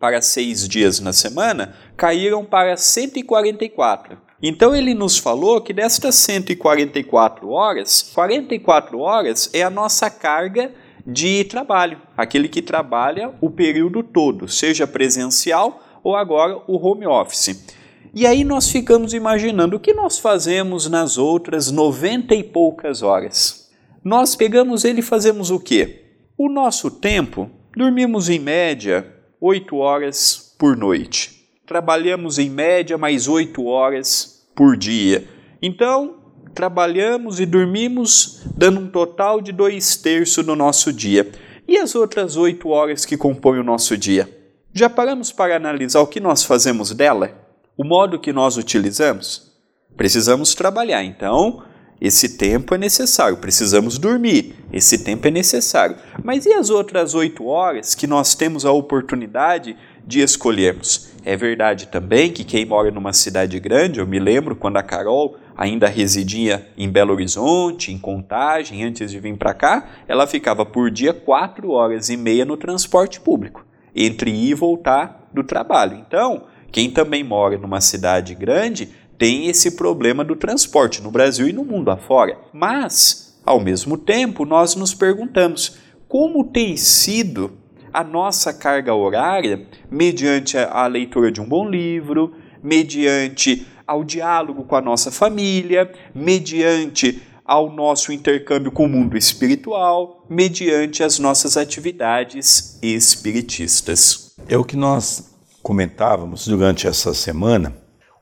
para 0.00 0.22
seis 0.22 0.66
dias 0.66 1.00
na 1.00 1.12
semana, 1.12 1.74
caíram 1.98 2.46
para 2.46 2.78
144. 2.78 4.27
Então 4.42 4.74
ele 4.74 4.94
nos 4.94 5.18
falou 5.18 5.60
que 5.60 5.72
destas 5.72 6.14
144 6.14 7.50
horas, 7.50 8.10
44 8.14 9.00
horas 9.00 9.50
é 9.52 9.62
a 9.62 9.70
nossa 9.70 10.08
carga 10.08 10.72
de 11.04 11.42
trabalho, 11.44 12.00
aquele 12.16 12.48
que 12.48 12.62
trabalha 12.62 13.34
o 13.40 13.50
período 13.50 14.02
todo, 14.02 14.46
seja 14.46 14.86
presencial 14.86 15.82
ou 16.04 16.14
agora 16.14 16.62
o 16.68 16.76
home 16.76 17.06
office. 17.06 17.66
E 18.14 18.26
aí 18.26 18.44
nós 18.44 18.70
ficamos 18.70 19.12
imaginando 19.12 19.76
o 19.76 19.80
que 19.80 19.92
nós 19.92 20.18
fazemos 20.18 20.88
nas 20.88 21.18
outras 21.18 21.70
noventa 21.70 22.34
e 22.34 22.44
poucas 22.44 23.02
horas. 23.02 23.70
Nós 24.04 24.36
pegamos 24.36 24.84
ele 24.84 25.00
e 25.00 25.02
fazemos 25.02 25.50
o 25.50 25.58
quê? 25.58 26.04
O 26.36 26.48
nosso 26.48 26.90
tempo, 26.90 27.50
dormimos 27.76 28.28
em 28.28 28.38
média 28.38 29.14
oito 29.40 29.76
horas 29.76 30.54
por 30.58 30.76
noite. 30.76 31.37
Trabalhamos 31.68 32.38
em 32.38 32.48
média 32.48 32.96
mais 32.96 33.28
oito 33.28 33.66
horas 33.66 34.42
por 34.56 34.74
dia. 34.74 35.28
Então, 35.60 36.16
trabalhamos 36.54 37.40
e 37.40 37.44
dormimos, 37.44 38.40
dando 38.56 38.80
um 38.80 38.88
total 38.88 39.38
de 39.42 39.52
dois 39.52 39.94
terços 39.94 40.46
do 40.46 40.56
nosso 40.56 40.90
dia. 40.90 41.30
E 41.68 41.76
as 41.76 41.94
outras 41.94 42.38
oito 42.38 42.70
horas 42.70 43.04
que 43.04 43.18
compõem 43.18 43.60
o 43.60 43.62
nosso 43.62 43.98
dia? 43.98 44.34
Já 44.72 44.88
paramos 44.88 45.30
para 45.30 45.56
analisar 45.56 46.00
o 46.00 46.06
que 46.06 46.20
nós 46.20 46.42
fazemos 46.42 46.90
dela? 46.94 47.32
O 47.76 47.84
modo 47.84 48.18
que 48.18 48.32
nós 48.32 48.56
utilizamos? 48.56 49.52
Precisamos 49.94 50.54
trabalhar, 50.54 51.04
então 51.04 51.62
esse 52.00 52.38
tempo 52.38 52.74
é 52.74 52.78
necessário. 52.78 53.36
Precisamos 53.36 53.98
dormir, 53.98 54.54
esse 54.72 55.04
tempo 55.04 55.26
é 55.26 55.30
necessário. 55.30 55.96
Mas 56.22 56.46
e 56.46 56.52
as 56.52 56.70
outras 56.70 57.14
oito 57.14 57.46
horas 57.46 57.94
que 57.94 58.06
nós 58.06 58.34
temos 58.34 58.64
a 58.64 58.72
oportunidade 58.72 59.76
de 60.08 60.20
escolhermos? 60.20 61.10
É 61.22 61.36
verdade 61.36 61.88
também 61.88 62.32
que 62.32 62.42
quem 62.42 62.64
mora 62.64 62.90
numa 62.90 63.12
cidade 63.12 63.60
grande, 63.60 64.00
eu 64.00 64.06
me 64.06 64.18
lembro 64.18 64.56
quando 64.56 64.78
a 64.78 64.82
Carol 64.82 65.36
ainda 65.54 65.86
residia 65.86 66.66
em 66.78 66.88
Belo 66.88 67.12
Horizonte, 67.12 67.92
em 67.92 67.98
Contagem, 67.98 68.82
antes 68.82 69.10
de 69.10 69.20
vir 69.20 69.36
para 69.36 69.52
cá, 69.52 69.86
ela 70.08 70.26
ficava 70.26 70.64
por 70.64 70.90
dia 70.90 71.12
quatro 71.12 71.72
horas 71.72 72.08
e 72.08 72.16
meia 72.16 72.46
no 72.46 72.56
transporte 72.56 73.20
público, 73.20 73.66
entre 73.94 74.30
ir 74.30 74.50
e 74.50 74.54
voltar 74.54 75.28
do 75.30 75.44
trabalho. 75.44 75.98
Então, 75.98 76.44
quem 76.72 76.90
também 76.90 77.22
mora 77.22 77.58
numa 77.58 77.82
cidade 77.82 78.34
grande 78.34 78.88
tem 79.18 79.48
esse 79.48 79.72
problema 79.72 80.24
do 80.24 80.36
transporte 80.36 81.02
no 81.02 81.10
Brasil 81.10 81.46
e 81.46 81.52
no 81.52 81.64
mundo 81.64 81.90
afora. 81.90 82.38
Mas, 82.52 83.38
ao 83.44 83.60
mesmo 83.60 83.98
tempo, 83.98 84.46
nós 84.46 84.74
nos 84.74 84.94
perguntamos 84.94 85.76
como 86.08 86.44
tem 86.44 86.74
sido 86.78 87.58
a 87.92 88.04
nossa 88.04 88.52
carga 88.52 88.94
horária 88.94 89.66
mediante 89.90 90.56
a 90.56 90.86
leitura 90.86 91.30
de 91.30 91.40
um 91.40 91.48
bom 91.48 91.68
livro, 91.68 92.34
mediante 92.62 93.66
ao 93.86 94.04
diálogo 94.04 94.64
com 94.64 94.76
a 94.76 94.80
nossa 94.80 95.10
família, 95.10 95.90
mediante 96.14 97.22
ao 97.44 97.72
nosso 97.72 98.12
intercâmbio 98.12 98.70
com 98.70 98.84
o 98.84 98.88
mundo 98.88 99.16
espiritual, 99.16 100.26
mediante 100.28 101.02
as 101.02 101.18
nossas 101.18 101.56
atividades 101.56 102.78
espiritistas. 102.82 104.34
É 104.46 104.58
o 104.58 104.64
que 104.64 104.76
nós 104.76 105.34
comentávamos 105.62 106.46
durante 106.46 106.86
essa 106.86 107.14
semana, 107.14 107.74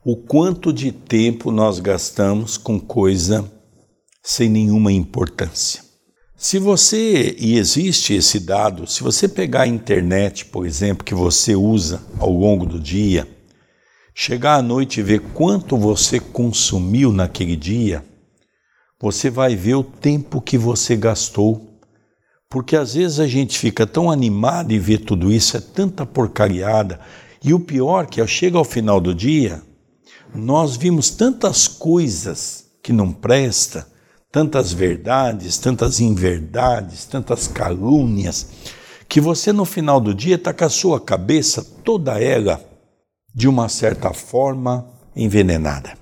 o 0.05 0.17
quanto 0.17 0.73
de 0.73 0.93
tempo 0.93 1.51
nós 1.51 1.81
gastamos 1.81 2.57
com 2.57 2.79
coisa 2.79 3.51
sem 4.23 4.49
nenhuma 4.49 4.93
importância. 4.93 5.86
Se 6.39 6.59
você, 6.59 7.35
e 7.39 7.57
existe 7.57 8.13
esse 8.13 8.39
dado, 8.39 8.87
se 8.87 9.03
você 9.03 9.27
pegar 9.27 9.63
a 9.63 9.67
internet, 9.67 10.45
por 10.45 10.67
exemplo, 10.67 11.03
que 11.03 11.15
você 11.15 11.57
usa 11.57 12.03
ao 12.19 12.31
longo 12.31 12.67
do 12.67 12.79
dia, 12.79 13.27
chegar 14.15 14.57
à 14.57 14.63
noite 14.63 15.01
e 15.01 15.03
ver 15.03 15.21
quanto 15.33 15.79
você 15.79 16.21
consumiu 16.21 17.11
naquele 17.11 17.57
dia, 17.57 18.05
você 19.01 19.31
vai 19.31 19.57
ver 19.57 19.77
o 19.77 19.83
tempo 19.83 20.43
que 20.43 20.59
você 20.59 20.95
gastou. 20.95 21.81
Porque 22.51 22.77
às 22.77 22.93
vezes 22.93 23.19
a 23.19 23.27
gente 23.27 23.59
fica 23.59 23.87
tão 23.87 24.11
animado 24.11 24.73
em 24.73 24.79
ver 24.79 24.99
tudo 24.99 25.33
isso, 25.33 25.57
é 25.57 25.61
tanta 25.61 26.05
porcariada. 26.05 27.01
E 27.43 27.55
o 27.55 27.61
pior 27.61 28.07
que 28.07 28.25
chega 28.27 28.59
ao 28.59 28.65
final 28.65 29.01
do 29.01 29.15
dia, 29.15 29.63
nós 30.35 30.77
vimos 30.77 31.09
tantas 31.09 31.67
coisas 31.67 32.67
que 32.83 32.93
não 32.93 33.11
presta, 33.11 33.87
tantas 34.37 34.71
verdades, 34.71 35.57
tantas 35.57 35.99
inverdades, 35.99 37.07
tantas 37.07 37.49
calúnias, 37.49 38.47
que 39.09 39.19
você 39.19 39.51
no 39.51 39.65
final 39.65 39.99
do 39.99 40.13
dia 40.13 40.35
está 40.35 40.53
com 40.53 40.67
a 40.67 40.69
sua 40.69 41.01
cabeça 41.01 41.65
toda 41.83 42.23
ela 42.23 42.61
de 43.35 43.49
uma 43.49 43.67
certa 43.71 44.13
forma 44.13 44.87
envenenada. 45.17 45.95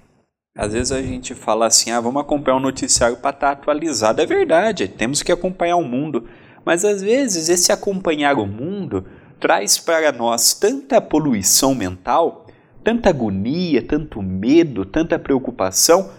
Às 0.58 0.72
vezes 0.72 0.90
a 0.90 1.00
gente 1.00 1.32
fala 1.32 1.68
assim, 1.68 1.92
ah, 1.92 2.00
vamos 2.00 2.20
acompanhar 2.20 2.56
o 2.56 2.58
um 2.58 2.62
noticiário 2.62 3.18
para 3.18 3.30
estar 3.30 3.46
tá 3.46 3.52
atualizado. 3.52 4.20
É 4.20 4.26
verdade, 4.26 4.88
temos 4.88 5.22
que 5.22 5.30
acompanhar 5.30 5.76
o 5.76 5.84
mundo. 5.84 6.26
Mas 6.64 6.84
às 6.84 7.02
vezes 7.02 7.48
esse 7.48 7.70
acompanhar 7.70 8.36
o 8.36 8.46
mundo 8.46 9.04
traz 9.38 9.78
para 9.78 10.10
nós 10.10 10.54
tanta 10.54 11.00
poluição 11.00 11.72
mental, 11.72 12.48
tanta 12.82 13.10
agonia, 13.10 13.80
tanto 13.80 14.20
medo, 14.20 14.84
tanta 14.84 15.20
preocupação, 15.20 16.10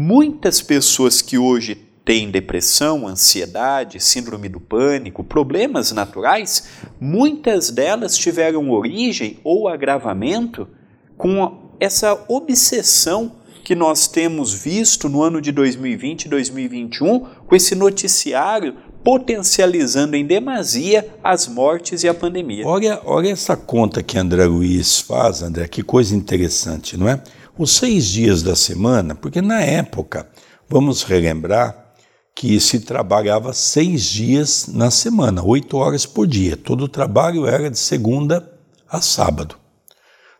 muitas 0.00 0.62
pessoas 0.62 1.20
que 1.20 1.36
hoje 1.36 1.74
têm 2.06 2.30
depressão, 2.30 3.06
ansiedade, 3.06 4.00
síndrome 4.00 4.48
do 4.48 4.58
pânico, 4.58 5.22
problemas 5.22 5.92
naturais, 5.92 6.68
muitas 6.98 7.68
delas 7.70 8.16
tiveram 8.16 8.70
origem 8.70 9.38
ou 9.44 9.68
agravamento 9.68 10.66
com 11.18 11.70
essa 11.78 12.18
obsessão 12.28 13.32
que 13.62 13.74
nós 13.74 14.08
temos 14.08 14.54
visto 14.54 15.06
no 15.06 15.22
ano 15.22 15.38
de 15.38 15.52
2020 15.52 16.24
e 16.24 16.28
2021 16.30 17.20
com 17.46 17.54
esse 17.54 17.74
noticiário 17.74 18.76
potencializando 19.04 20.16
em 20.16 20.24
demasia 20.24 21.14
as 21.22 21.46
mortes 21.46 22.04
e 22.04 22.08
a 22.08 22.14
pandemia. 22.14 22.66
Olha, 22.66 23.00
olha 23.04 23.28
essa 23.28 23.54
conta 23.54 24.02
que 24.02 24.18
André 24.18 24.46
Luiz 24.46 24.98
faz, 24.98 25.42
André, 25.42 25.68
que 25.68 25.82
coisa 25.82 26.16
interessante, 26.16 26.96
não 26.96 27.06
é? 27.06 27.22
Os 27.60 27.72
seis 27.72 28.06
dias 28.06 28.42
da 28.42 28.56
semana, 28.56 29.14
porque 29.14 29.42
na 29.42 29.60
época, 29.60 30.26
vamos 30.66 31.02
relembrar 31.02 31.92
que 32.34 32.58
se 32.58 32.80
trabalhava 32.80 33.52
seis 33.52 34.04
dias 34.04 34.66
na 34.66 34.90
semana, 34.90 35.44
oito 35.44 35.76
horas 35.76 36.06
por 36.06 36.26
dia. 36.26 36.56
Todo 36.56 36.84
o 36.84 36.88
trabalho 36.88 37.46
era 37.46 37.70
de 37.70 37.78
segunda 37.78 38.50
a 38.88 39.02
sábado. 39.02 39.58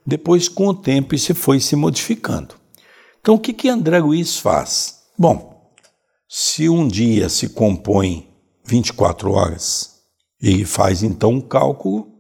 Depois, 0.07 0.49
com 0.49 0.69
o 0.69 0.75
tempo, 0.75 1.15
isso 1.15 1.35
foi 1.35 1.61
se 1.61 1.77
modificando. 1.77 2.55
Então, 3.21 3.35
o 3.35 3.39
que, 3.39 3.53
que 3.53 3.69
André 3.69 3.99
Luiz 3.99 4.39
faz? 4.39 5.03
Bom, 5.19 5.71
se 6.27 6.71
um 6.71 6.89
dia 6.89 7.29
se 7.29 7.50
compõe 7.50 8.31
24 8.65 9.31
horas, 9.31 10.00
ele 10.41 10.65
faz 10.65 11.03
então 11.03 11.33
um 11.33 11.41
cálculo 11.43 12.15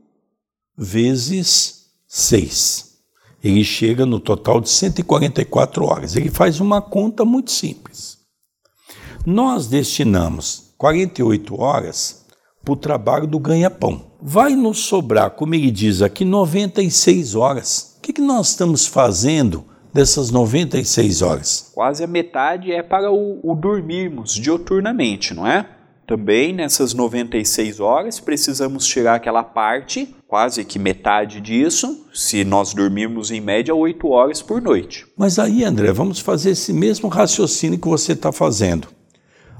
vezes 0.76 1.86
6. 2.06 2.89
Ele 3.42 3.64
chega 3.64 4.04
no 4.04 4.20
total 4.20 4.60
de 4.60 4.68
144 4.68 5.84
horas. 5.84 6.14
Ele 6.16 6.30
faz 6.30 6.60
uma 6.60 6.82
conta 6.82 7.24
muito 7.24 7.50
simples. 7.50 8.18
Nós 9.24 9.66
destinamos 9.66 10.74
48 10.76 11.60
horas 11.60 12.26
para 12.64 12.72
o 12.72 12.76
trabalho 12.76 13.26
do 13.26 13.38
ganha-pão. 13.38 14.10
Vai 14.20 14.54
nos 14.54 14.80
sobrar, 14.80 15.30
como 15.30 15.54
ele 15.54 15.70
diz 15.70 16.02
aqui, 16.02 16.24
96 16.24 17.34
horas. 17.34 17.96
O 17.98 18.00
que, 18.02 18.12
que 18.12 18.20
nós 18.20 18.50
estamos 18.50 18.86
fazendo 18.86 19.64
dessas 19.92 20.30
96 20.30 21.22
horas? 21.22 21.70
Quase 21.74 22.04
a 22.04 22.06
metade 22.06 22.72
é 22.72 22.82
para 22.82 23.10
o, 23.10 23.40
o 23.42 23.54
dormirmos 23.54 24.34
dioturnamente, 24.34 25.34
não 25.34 25.46
é? 25.46 25.66
Também 26.06 26.52
nessas 26.52 26.92
96 26.92 27.78
horas 27.78 28.18
precisamos 28.20 28.86
tirar 28.86 29.14
aquela 29.14 29.44
parte, 29.44 30.14
quase 30.30 30.64
que 30.64 30.78
metade 30.78 31.40
disso, 31.40 32.06
se 32.14 32.44
nós 32.44 32.72
dormirmos 32.72 33.32
em 33.32 33.40
média 33.40 33.74
8 33.74 34.06
horas 34.06 34.40
por 34.40 34.62
noite. 34.62 35.04
Mas 35.16 35.40
aí, 35.40 35.64
André, 35.64 35.90
vamos 35.92 36.20
fazer 36.20 36.50
esse 36.50 36.72
mesmo 36.72 37.08
raciocínio 37.08 37.80
que 37.80 37.88
você 37.88 38.12
está 38.12 38.30
fazendo. 38.30 38.86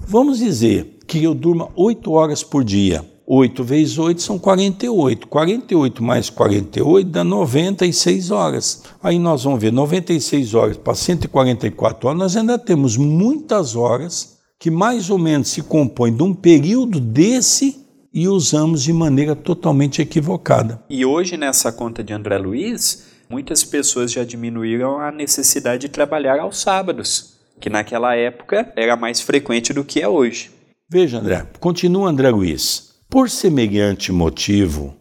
Vamos 0.07 0.39
dizer 0.39 1.01
que 1.09 1.25
eu 1.25 1.35
durma 1.35 1.69
8 1.75 2.13
horas 2.13 2.45
por 2.45 2.63
dia. 2.63 3.05
8 3.27 3.65
vezes 3.65 3.99
8 3.99 4.23
são 4.23 4.39
48. 4.39 5.27
48 5.27 6.05
mais 6.05 6.31
48 6.31 7.11
dá 7.11 7.25
96 7.25 8.31
horas. 8.31 8.85
Aí 9.03 9.19
nós 9.19 9.43
vamos 9.43 9.61
ver 9.61 9.73
96 9.73 10.55
horas 10.55 10.77
para 10.77 10.95
144 10.95 12.07
horas, 12.07 12.19
nós 12.21 12.37
ainda 12.37 12.57
temos 12.57 12.97
muitas 12.97 13.75
horas 13.75 14.39
que 14.57 14.71
mais 14.71 15.11
ou 15.11 15.19
menos 15.19 15.49
se 15.49 15.63
compõe 15.63 16.13
de 16.13 16.23
um 16.23 16.33
período 16.33 17.01
desse 17.01 17.80
e 18.13 18.29
usamos 18.29 18.83
de 18.83 18.93
maneira 18.93 19.37
totalmente 19.37 20.03
equivocada. 20.03 20.83
E 20.89 21.05
hoje, 21.05 21.37
nessa 21.37 21.73
conta 21.73 22.03
de 22.03 22.13
André 22.13 22.39
Luiz, 22.39 23.09
muitas 23.29 23.65
pessoas 23.65 24.13
já 24.13 24.25
diminuíram 24.25 24.99
a 24.99 25.13
necessidade 25.13 25.83
de 25.83 25.89
trabalhar 25.89 26.41
aos 26.41 26.61
sábados, 26.61 27.39
que 27.61 27.71
naquela 27.71 28.15
época 28.17 28.73
era 28.77 28.97
mais 28.97 29.21
frequente 29.21 29.73
do 29.73 29.85
que 29.85 30.01
é 30.01 30.09
hoje. 30.09 30.51
Veja, 30.89 31.19
André, 31.19 31.47
continua 31.61 32.09
André 32.11 32.31
Luiz. 32.31 32.91
Por 33.09 33.31
semelhante 33.31 34.11
motivo, 34.13 34.97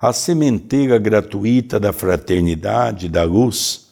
a 0.00 0.12
sementeira 0.12 0.98
gratuita 0.98 1.80
da 1.80 1.92
fraternidade 1.92 3.08
da 3.08 3.24
luz 3.24 3.88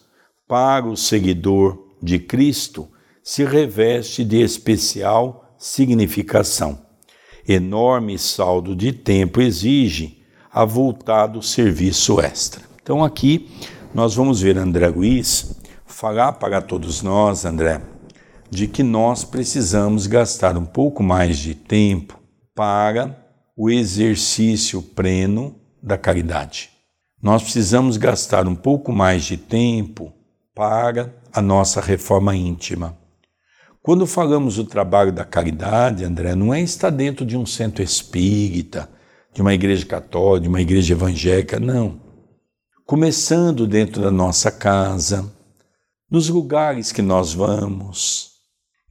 para 0.47 0.85
o 0.85 0.95
seguidor 0.95 1.95
de 2.01 2.19
Cristo 2.19 2.87
se 3.23 3.43
reveste 3.43 4.23
de 4.23 4.41
especial 4.41 5.55
significação. 5.57 6.82
Enorme 7.47 8.17
saldo 8.17 8.75
de 8.75 8.93
tempo 8.93 9.41
exige 9.41 10.23
avultado 10.51 11.41
serviço 11.41 12.21
extra. 12.21 12.61
Então 12.81 13.03
aqui 13.03 13.49
nós 13.93 14.15
vamos 14.15 14.41
ver 14.41 14.57
André 14.57 14.87
Luiz 14.87 15.55
falar 15.85 16.33
para 16.33 16.61
todos 16.61 17.01
nós, 17.01 17.45
André, 17.45 17.81
de 18.49 18.67
que 18.67 18.83
nós 18.83 19.23
precisamos 19.23 20.07
gastar 20.07 20.57
um 20.57 20.65
pouco 20.65 21.03
mais 21.03 21.37
de 21.37 21.53
tempo 21.53 22.19
para 22.55 23.17
o 23.57 23.69
exercício 23.69 24.81
pleno 24.81 25.55
da 25.81 25.97
caridade. 25.97 26.69
Nós 27.21 27.43
precisamos 27.43 27.97
gastar 27.97 28.47
um 28.47 28.55
pouco 28.55 28.91
mais 28.91 29.23
de 29.23 29.37
tempo 29.37 30.13
para 30.55 31.13
a 31.31 31.41
nossa 31.41 31.81
reforma 31.81 32.35
íntima. 32.35 32.97
Quando 33.83 34.07
falamos 34.07 34.55
do 34.55 34.63
trabalho 34.63 35.11
da 35.11 35.25
caridade, 35.25 36.05
André, 36.05 36.35
não 36.35 36.53
é 36.53 36.61
estar 36.61 36.89
dentro 36.89 37.25
de 37.25 37.35
um 37.35 37.45
centro 37.45 37.83
espírita, 37.83 38.89
de 39.33 39.41
uma 39.41 39.53
igreja 39.53 39.85
católica, 39.85 40.43
de 40.43 40.47
uma 40.47 40.61
igreja 40.61 40.93
evangélica, 40.93 41.59
não. 41.59 41.99
Começando 42.85 43.67
dentro 43.67 44.01
da 44.01 44.09
nossa 44.09 44.49
casa, 44.49 45.29
nos 46.09 46.29
lugares 46.29 46.93
que 46.93 47.01
nós 47.01 47.33
vamos. 47.33 48.31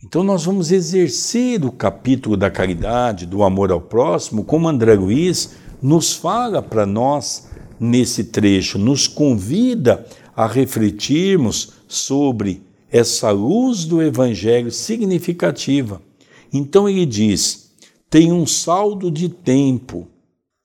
Então, 0.04 0.22
nós 0.22 0.44
vamos 0.44 0.70
exercer 0.70 1.64
o 1.64 1.72
capítulo 1.72 2.36
da 2.36 2.50
caridade, 2.50 3.24
do 3.24 3.42
amor 3.42 3.72
ao 3.72 3.80
próximo, 3.80 4.44
como 4.44 4.68
André 4.68 4.92
Luiz 4.92 5.54
nos 5.80 6.12
fala 6.12 6.60
para 6.60 6.84
nós 6.84 7.48
nesse 7.80 8.24
trecho, 8.24 8.76
nos 8.76 9.08
convida 9.08 10.04
a 10.36 10.46
refletirmos 10.46 11.72
sobre 11.88 12.70
essa 12.92 13.30
luz 13.30 13.86
do 13.86 14.02
Evangelho 14.02 14.70
significativa. 14.70 16.02
Então 16.52 16.86
ele 16.86 17.06
diz: 17.06 17.74
tem 18.10 18.30
um 18.30 18.46
saldo 18.46 19.10
de 19.10 19.30
tempo 19.30 20.06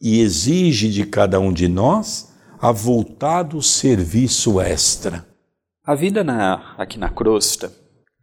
e 0.01 0.19
exige 0.19 0.91
de 0.91 1.05
cada 1.05 1.39
um 1.39 1.53
de 1.53 1.69
nós 1.69 2.33
avultado 2.59 3.61
serviço 3.61 4.59
extra. 4.59 5.25
A 5.85 5.95
vida 5.95 6.23
na, 6.23 6.75
aqui 6.77 6.99
na 6.99 7.09
crosta, 7.09 7.71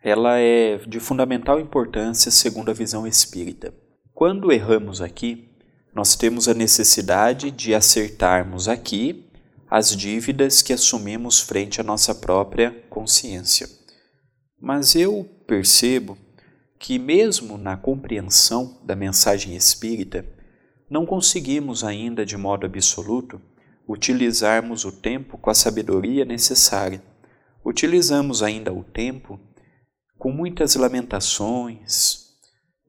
ela 0.03 0.39
é 0.39 0.77
de 0.87 1.01
fundamental 1.01 1.59
importância 1.59 2.31
segundo 2.31 2.71
a 2.71 2.75
visão 2.75 3.07
espírita. 3.07 3.73
Quando 4.13 4.53
erramos 4.53 5.01
aqui, 5.01 5.49
nós 5.95 6.15
temos 6.15 6.47
a 6.47 6.53
necessidade 6.53 7.51
de 7.51 7.75
acertarmos 7.75 8.69
aqui 8.69 9.25
as 9.71 9.97
dívidas 9.97 10.61
que 10.61 10.73
assumimos 10.73 11.41
frente 11.41 11.81
à 11.81 11.85
nossa 11.85 12.15
própria 12.15 12.71
consciência. 12.91 13.67
Mas 14.65 14.97
eu 14.97 15.29
percebo 15.47 16.17
que, 16.79 16.99
mesmo 16.99 17.59
na 17.59 17.77
compreensão 17.77 18.79
da 18.83 18.97
mensagem 18.97 19.55
espírita, 19.55 20.25
não 20.89 21.05
conseguimos 21.05 21.85
ainda 21.85 22.25
de 22.25 22.35
modo 22.35 22.65
absoluto 22.65 23.39
utilizarmos 23.87 24.87
o 24.87 24.91
tempo 24.91 25.37
com 25.37 25.51
a 25.51 25.55
sabedoria 25.55 26.25
necessária. 26.25 27.03
Utilizamos 27.63 28.43
ainda 28.43 28.73
o 28.73 28.83
tempo 28.83 29.39
com 30.17 30.33
muitas 30.33 30.77
lamentações, 30.77 32.31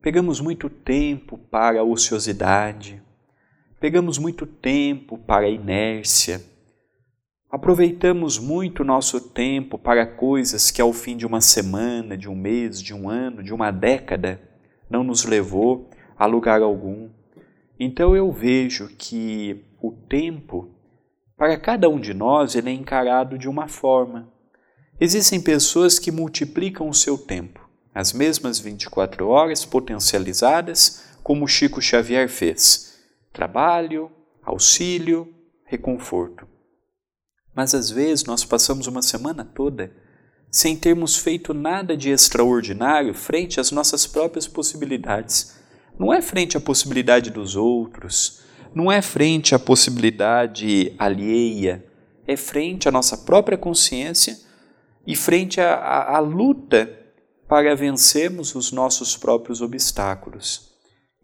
pegamos 0.00 0.40
muito 0.40 0.70
tempo 0.70 1.36
para 1.36 1.80
a 1.80 1.84
ociosidade, 1.84 3.02
pegamos 3.78 4.16
muito 4.16 4.46
tempo 4.46 5.18
para 5.18 5.44
a 5.44 5.50
inércia 5.50 6.42
Aproveitamos 7.48 8.40
muito 8.40 8.82
nosso 8.82 9.20
tempo 9.20 9.78
para 9.78 10.04
coisas 10.04 10.72
que 10.72 10.82
ao 10.82 10.92
fim 10.92 11.16
de 11.16 11.24
uma 11.24 11.40
semana, 11.40 12.16
de 12.16 12.28
um 12.28 12.34
mês, 12.34 12.82
de 12.82 12.92
um 12.92 13.08
ano, 13.08 13.40
de 13.40 13.54
uma 13.54 13.70
década, 13.70 14.40
não 14.90 15.04
nos 15.04 15.24
levou 15.24 15.88
a 16.18 16.26
lugar 16.26 16.60
algum. 16.60 17.08
Então 17.78 18.16
eu 18.16 18.32
vejo 18.32 18.88
que 18.98 19.64
o 19.80 19.92
tempo, 19.92 20.70
para 21.36 21.56
cada 21.56 21.88
um 21.88 22.00
de 22.00 22.12
nós, 22.12 22.56
ele 22.56 22.68
é 22.68 22.72
encarado 22.72 23.38
de 23.38 23.48
uma 23.48 23.68
forma. 23.68 24.28
Existem 24.98 25.40
pessoas 25.40 26.00
que 26.00 26.10
multiplicam 26.10 26.88
o 26.88 26.94
seu 26.94 27.16
tempo, 27.16 27.60
as 27.94 28.12
mesmas 28.12 28.58
24 28.58 29.28
horas 29.28 29.64
potencializadas, 29.64 31.04
como 31.22 31.46
Chico 31.46 31.80
Xavier 31.80 32.28
fez: 32.28 32.98
trabalho, 33.32 34.10
auxílio, 34.42 35.32
reconforto. 35.64 36.55
Mas 37.56 37.74
às 37.74 37.90
vezes 37.90 38.24
nós 38.24 38.44
passamos 38.44 38.86
uma 38.86 39.00
semana 39.00 39.42
toda 39.42 39.90
sem 40.50 40.76
termos 40.76 41.16
feito 41.16 41.52
nada 41.52 41.96
de 41.96 42.10
extraordinário 42.10 43.14
frente 43.14 43.58
às 43.58 43.70
nossas 43.70 44.06
próprias 44.06 44.46
possibilidades. 44.46 45.58
Não 45.98 46.12
é 46.12 46.20
frente 46.20 46.56
à 46.56 46.60
possibilidade 46.60 47.30
dos 47.30 47.56
outros, 47.56 48.42
não 48.74 48.92
é 48.92 49.00
frente 49.00 49.54
à 49.54 49.58
possibilidade 49.58 50.94
alheia, 50.98 51.84
é 52.26 52.36
frente 52.36 52.88
à 52.88 52.92
nossa 52.92 53.16
própria 53.16 53.56
consciência 53.56 54.38
e 55.06 55.16
frente 55.16 55.60
à, 55.60 55.74
à, 55.74 56.16
à 56.16 56.18
luta 56.18 56.90
para 57.48 57.74
vencermos 57.74 58.54
os 58.54 58.70
nossos 58.72 59.16
próprios 59.16 59.62
obstáculos. 59.62 60.72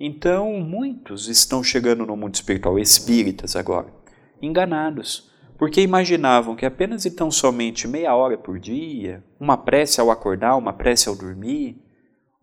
Então, 0.00 0.60
muitos 0.60 1.28
estão 1.28 1.62
chegando 1.62 2.06
no 2.06 2.16
mundo 2.16 2.34
espiritual 2.34 2.78
espíritas 2.78 3.54
agora, 3.54 3.92
enganados, 4.40 5.31
porque 5.58 5.80
imaginavam 5.80 6.56
que 6.56 6.66
apenas 6.66 7.04
e 7.04 7.10
tão 7.10 7.30
somente 7.30 7.86
meia 7.86 8.14
hora 8.14 8.36
por 8.36 8.58
dia, 8.58 9.22
uma 9.38 9.56
prece 9.56 10.00
ao 10.00 10.10
acordar, 10.10 10.56
uma 10.56 10.72
prece 10.72 11.08
ao 11.08 11.14
dormir, 11.14 11.76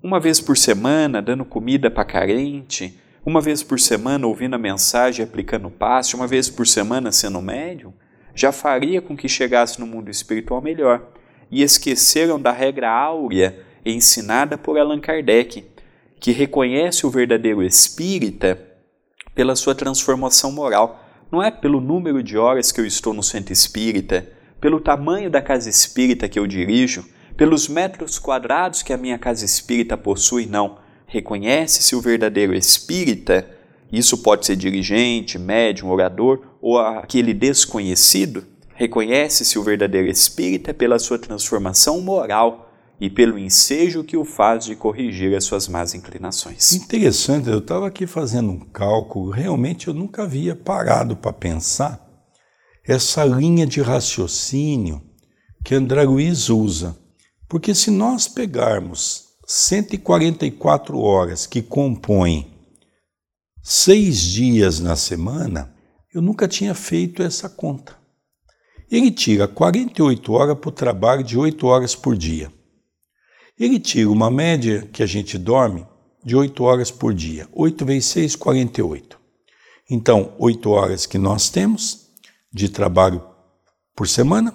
uma 0.02 0.20
vez 0.20 0.40
por 0.40 0.58
semana 0.58 1.22
dando 1.22 1.44
comida 1.44 1.92
para 1.92 2.06
carente, 2.06 2.98
uma 3.26 3.42
vez 3.42 3.62
por 3.62 3.80
semana 3.80 4.26
ouvindo 4.26 4.56
a 4.56 4.60
mensagem 4.60 5.24
e 5.24 5.28
aplicando 5.28 5.70
passe, 5.70 6.16
uma 6.16 6.26
vez 6.26 6.50
por 6.50 6.66
semana 6.66 7.12
sendo 7.12 7.42
médium, 7.42 7.94
já 8.34 8.52
faria 8.52 9.02
com 9.02 9.18
que 9.18 9.28
chegasse 9.28 9.80
no 9.80 9.86
mundo 9.86 10.10
espiritual 10.10 10.62
melhor. 10.62 11.12
E 11.52 11.62
esqueceram 11.62 12.40
da 12.40 12.52
regra 12.52 12.90
áurea 12.90 13.60
ensinada 13.86 14.58
por 14.58 14.78
Allan 14.78 15.00
Kardec, 15.00 15.66
que 16.20 16.32
reconhece 16.32 17.06
o 17.06 17.10
verdadeiro 17.10 17.64
espírita 17.64 18.60
pela 19.34 19.56
sua 19.56 19.74
transformação 19.74 20.52
moral. 20.52 20.99
Não 21.32 21.44
é 21.44 21.52
pelo 21.52 21.80
número 21.80 22.24
de 22.24 22.38
horas 22.38 22.72
que 22.72 22.82
eu 22.82 22.86
estou 22.86 23.14
no 23.14 23.22
centro 23.22 23.54
espírita, 23.54 24.28
pelo 24.60 24.80
tamanho 24.80 25.30
da 25.30 25.42
casa 25.42 25.70
espírita 25.70 26.28
que 26.28 26.40
eu 26.40 26.48
dirijo, 26.48 27.06
pelos 27.38 27.68
metros 27.68 28.18
quadrados 28.18 28.82
que 28.82 28.92
a 28.92 28.98
minha 28.98 29.18
casa 29.18 29.46
espírita 29.46 29.96
possui, 29.96 30.46
não. 30.46 30.78
Reconhece-se 31.06 31.96
o 31.96 32.02
verdadeiro 32.02 32.54
espírita, 32.56 33.48
isso 33.92 34.18
pode 34.18 34.46
ser 34.46 34.56
dirigente, 34.56 35.40
médium, 35.40 35.90
orador 35.90 36.42
ou 36.62 36.78
aquele 36.78 37.34
desconhecido. 37.34 38.44
Reconhece-se 38.76 39.58
o 39.58 39.64
verdadeiro 39.64 40.08
espírita 40.08 40.74
pela 40.74 41.00
sua 41.00 41.20
transformação 41.20 42.02
moral 42.02 42.69
e 43.00 43.10
pelo 43.10 43.40
ensejo 43.40 44.04
que 44.04 44.18
o 44.18 44.26
faz 44.26 44.66
de 44.66 44.76
corrigir 44.76 45.36
as 45.36 45.46
suas 45.46 45.68
más 45.68 45.94
inclinações. 45.94 46.74
Interessante, 46.74 47.50
eu 47.50 47.60
estava 47.60 47.88
aqui 47.88 48.06
fazendo 48.06 48.52
um 48.52 48.60
cálculo, 48.60 49.32
realmente 49.32 49.88
eu 49.88 49.94
nunca 49.94 50.24
havia 50.24 50.56
parado 50.56 51.16
para 51.16 51.32
pensar 51.32 52.06
essa 52.86 53.24
linha 53.24 53.66
de 53.66 53.82
raciocínio 53.82 55.02
que 55.64 55.76
André 55.76 56.04
Luiz 56.04 56.50
usa. 56.50 56.98
Porque 57.48 57.74
se 57.74 57.90
nós 57.90 58.28
pegarmos 58.28 59.30
144 59.48 61.00
horas 61.00 61.46
que 61.46 61.62
compõem 61.62 62.54
seis 63.64 64.20
dias 64.20 64.80
na 64.80 64.96
semana, 64.96 65.74
eu 66.14 66.22
nunca 66.22 66.48
tinha 66.48 66.74
feito 66.74 67.24
essa 67.24 67.48
conta. 67.50 67.98
Ele 68.92 69.12
tira 69.12 69.48
48 69.48 70.34
horas 70.34 70.58
para 70.58 70.70
o 70.70 70.72
trabalho 70.72 71.24
de 71.24 71.38
8 71.38 71.68
horas 71.68 71.96
por 71.96 72.18
dia. 72.18 72.52
Ele 73.60 73.78
tira 73.78 74.10
uma 74.10 74.32
média 74.32 74.88
que 74.94 75.04
a 75.04 75.06
gente 75.06 75.38
dorme 75.38 75.86
de 76.24 76.36
8 76.36 76.64
horas 76.64 76.90
por 76.90 77.14
dia. 77.14 77.48
8 77.52 77.86
vezes 77.86 78.06
6, 78.06 78.36
48. 78.38 79.20
Então, 79.90 80.34
8 80.40 80.70
horas 80.70 81.06
que 81.06 81.18
nós 81.18 81.50
temos 81.50 82.08
de 82.54 82.70
trabalho 82.70 83.22
por 83.96 84.08
semana, 84.08 84.54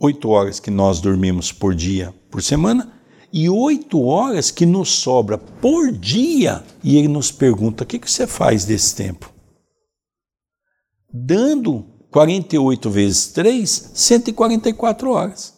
8 0.00 0.28
horas 0.28 0.58
que 0.58 0.70
nós 0.70 1.00
dormimos 1.00 1.52
por 1.52 1.74
dia 1.74 2.12
por 2.30 2.42
semana 2.42 2.92
e 3.32 3.48
8 3.48 4.00
horas 4.02 4.50
que 4.50 4.66
nos 4.66 4.88
sobra 4.90 5.38
por 5.38 5.92
dia. 5.92 6.64
E 6.82 6.96
ele 6.96 7.08
nos 7.08 7.30
pergunta: 7.30 7.84
o 7.84 7.86
que, 7.86 7.98
que 7.98 8.10
você 8.10 8.26
faz 8.26 8.64
desse 8.64 8.96
tempo? 8.96 9.32
Dando 11.12 11.84
48 12.10 12.90
vezes 12.90 13.28
3, 13.28 13.92
144 13.94 15.10
horas. 15.10 15.57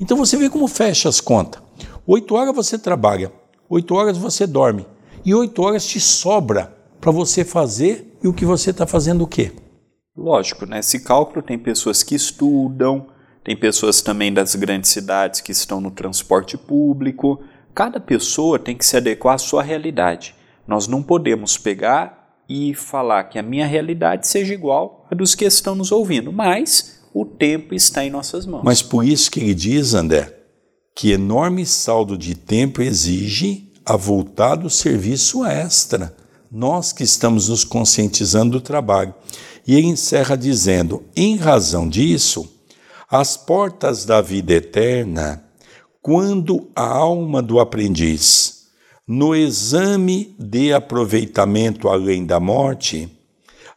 Então 0.00 0.16
você 0.16 0.36
vê 0.36 0.48
como 0.48 0.68
fecha 0.68 1.08
as 1.08 1.20
contas. 1.20 1.62
Oito 2.06 2.34
horas 2.34 2.54
você 2.54 2.78
trabalha, 2.78 3.32
oito 3.68 3.94
horas 3.94 4.16
você 4.16 4.46
dorme 4.46 4.86
e 5.24 5.34
oito 5.34 5.62
horas 5.62 5.86
te 5.86 6.00
sobra 6.00 6.74
para 7.00 7.10
você 7.10 7.44
fazer 7.44 8.16
e 8.22 8.28
o 8.28 8.32
que 8.32 8.44
você 8.44 8.70
está 8.70 8.86
fazendo 8.86 9.24
o 9.24 9.26
quê? 9.26 9.52
Lógico, 10.16 10.66
nesse 10.66 11.00
cálculo 11.00 11.42
tem 11.42 11.58
pessoas 11.58 12.02
que 12.02 12.14
estudam, 12.14 13.06
tem 13.44 13.56
pessoas 13.56 14.02
também 14.02 14.32
das 14.32 14.54
grandes 14.54 14.90
cidades 14.90 15.40
que 15.40 15.52
estão 15.52 15.80
no 15.80 15.90
transporte 15.90 16.56
público. 16.56 17.40
Cada 17.74 18.00
pessoa 18.00 18.58
tem 18.58 18.76
que 18.76 18.84
se 18.84 18.96
adequar 18.96 19.34
à 19.34 19.38
sua 19.38 19.62
realidade. 19.62 20.34
Nós 20.66 20.86
não 20.86 21.02
podemos 21.02 21.56
pegar 21.56 22.36
e 22.48 22.74
falar 22.74 23.24
que 23.24 23.38
a 23.38 23.42
minha 23.42 23.66
realidade 23.66 24.26
seja 24.26 24.54
igual 24.54 25.06
à 25.10 25.14
dos 25.14 25.34
que 25.34 25.44
estão 25.44 25.74
nos 25.74 25.92
ouvindo, 25.92 26.32
mas 26.32 26.97
o 27.12 27.24
tempo 27.24 27.74
está 27.74 28.04
em 28.04 28.10
nossas 28.10 28.46
mãos. 28.46 28.62
Mas 28.64 28.82
por 28.82 29.04
isso 29.04 29.30
que 29.30 29.40
ele 29.40 29.54
diz, 29.54 29.94
André, 29.94 30.34
que 30.94 31.12
enorme 31.12 31.64
saldo 31.64 32.18
de 32.18 32.34
tempo 32.34 32.82
exige 32.82 33.72
avultado 33.84 34.68
serviço 34.68 35.44
extra. 35.44 36.14
Nós 36.50 36.92
que 36.92 37.04
estamos 37.04 37.48
nos 37.48 37.64
conscientizando 37.64 38.52
do 38.52 38.60
trabalho. 38.60 39.14
E 39.66 39.74
ele 39.74 39.86
encerra 39.86 40.36
dizendo: 40.36 41.02
em 41.14 41.36
razão 41.36 41.88
disso, 41.88 42.50
as 43.10 43.36
portas 43.36 44.04
da 44.04 44.20
vida 44.20 44.54
eterna, 44.54 45.44
quando 46.02 46.70
a 46.74 46.86
alma 46.86 47.40
do 47.42 47.60
aprendiz, 47.60 48.66
no 49.06 49.34
exame 49.34 50.34
de 50.38 50.72
aproveitamento 50.72 51.88
além 51.88 52.26
da 52.26 52.40
morte, 52.40 53.08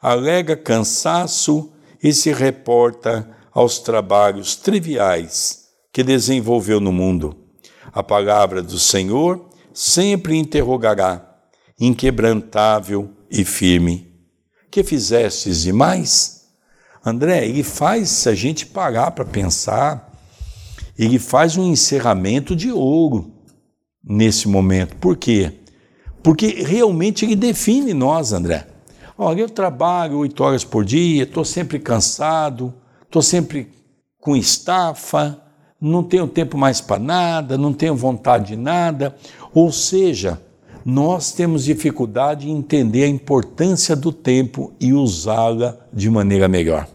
alega 0.01 0.55
cansaço 0.55 1.71
e 2.01 2.13
se 2.13 2.31
reporta 2.31 3.29
aos 3.53 3.79
trabalhos 3.79 4.55
triviais 4.55 5.67
que 5.91 6.03
desenvolveu 6.03 6.79
no 6.79 6.91
mundo. 6.91 7.35
A 7.93 8.01
palavra 8.01 8.61
do 8.61 8.79
Senhor 8.79 9.49
sempre 9.73 10.37
interrogará, 10.37 11.37
inquebrantável 11.79 13.09
e 13.29 13.43
firme: 13.43 14.13
Que 14.69 14.83
fizestes 14.83 15.61
demais? 15.61 16.41
André, 17.03 17.45
ele 17.47 17.63
faz 17.63 18.27
a 18.27 18.35
gente 18.35 18.65
parar 18.65 19.11
para 19.11 19.25
pensar, 19.25 20.11
ele 20.97 21.17
faz 21.17 21.57
um 21.57 21.67
encerramento 21.67 22.55
de 22.55 22.71
ouro 22.71 23.33
nesse 24.03 24.47
momento. 24.47 24.95
Por 24.97 25.17
quê? 25.17 25.59
Porque 26.21 26.63
realmente 26.63 27.25
ele 27.25 27.35
define 27.35 27.93
nós, 27.93 28.31
André. 28.31 28.67
Olha, 29.17 29.41
eu 29.41 29.49
trabalho 29.49 30.19
oito 30.19 30.43
horas 30.43 30.63
por 30.63 30.85
dia, 30.85 31.23
estou 31.23 31.45
sempre 31.45 31.79
cansado, 31.79 32.73
estou 33.03 33.21
sempre 33.21 33.69
com 34.19 34.35
estafa, 34.35 35.41
não 35.79 36.03
tenho 36.03 36.27
tempo 36.27 36.57
mais 36.57 36.79
para 36.79 36.99
nada, 36.99 37.57
não 37.57 37.73
tenho 37.73 37.95
vontade 37.95 38.49
de 38.49 38.55
nada. 38.55 39.15
Ou 39.53 39.71
seja, 39.71 40.39
nós 40.85 41.31
temos 41.31 41.65
dificuldade 41.65 42.49
em 42.49 42.57
entender 42.57 43.03
a 43.03 43.07
importância 43.07 43.95
do 43.95 44.11
tempo 44.11 44.73
e 44.79 44.93
usá-la 44.93 45.77
de 45.91 46.09
maneira 46.09 46.47
melhor. 46.47 46.87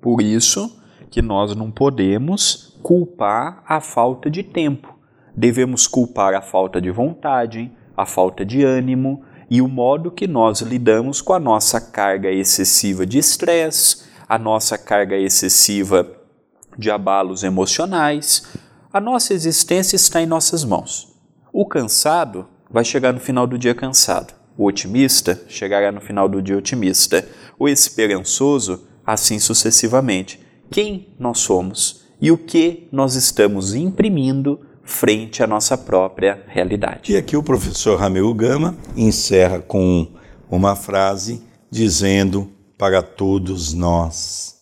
Por 0.00 0.22
isso 0.22 0.78
que 1.10 1.20
nós 1.20 1.54
não 1.56 1.70
podemos 1.70 2.78
culpar 2.82 3.62
a 3.66 3.80
falta 3.80 4.30
de 4.30 4.42
tempo. 4.42 4.94
Devemos 5.36 5.86
culpar 5.86 6.34
a 6.34 6.42
falta 6.42 6.80
de 6.80 6.90
vontade, 6.90 7.70
a 7.96 8.06
falta 8.06 8.44
de 8.44 8.64
ânimo, 8.64 9.22
e 9.50 9.60
o 9.60 9.66
modo 9.66 10.12
que 10.12 10.28
nós 10.28 10.60
lidamos 10.60 11.20
com 11.20 11.32
a 11.32 11.40
nossa 11.40 11.80
carga 11.80 12.30
excessiva 12.30 13.04
de 13.04 13.18
estresse, 13.18 14.04
a 14.28 14.38
nossa 14.38 14.78
carga 14.78 15.16
excessiva 15.16 16.06
de 16.78 16.88
abalos 16.88 17.42
emocionais. 17.42 18.44
A 18.92 19.00
nossa 19.00 19.34
existência 19.34 19.96
está 19.96 20.22
em 20.22 20.26
nossas 20.26 20.64
mãos. 20.64 21.12
O 21.52 21.66
cansado 21.66 22.46
vai 22.70 22.84
chegar 22.84 23.12
no 23.12 23.18
final 23.18 23.44
do 23.44 23.58
dia 23.58 23.74
cansado. 23.74 24.32
O 24.56 24.66
otimista 24.66 25.42
chegará 25.48 25.90
no 25.90 26.00
final 26.00 26.28
do 26.28 26.40
dia 26.40 26.56
otimista. 26.56 27.26
O 27.58 27.68
esperançoso, 27.68 28.86
assim 29.04 29.40
sucessivamente. 29.40 30.38
Quem 30.70 31.08
nós 31.18 31.40
somos 31.40 32.04
e 32.20 32.30
o 32.30 32.38
que 32.38 32.86
nós 32.92 33.16
estamos 33.16 33.74
imprimindo 33.74 34.60
frente 34.90 35.42
à 35.42 35.46
nossa 35.46 35.78
própria 35.78 36.42
realidade. 36.48 37.12
E 37.12 37.16
aqui 37.16 37.36
o 37.36 37.42
professor 37.42 37.98
Ramiro 37.98 38.34
Gama 38.34 38.76
encerra 38.96 39.60
com 39.60 40.06
uma 40.50 40.74
frase 40.74 41.42
dizendo 41.70 42.50
para 42.76 43.00
todos 43.00 43.72
nós: 43.72 44.56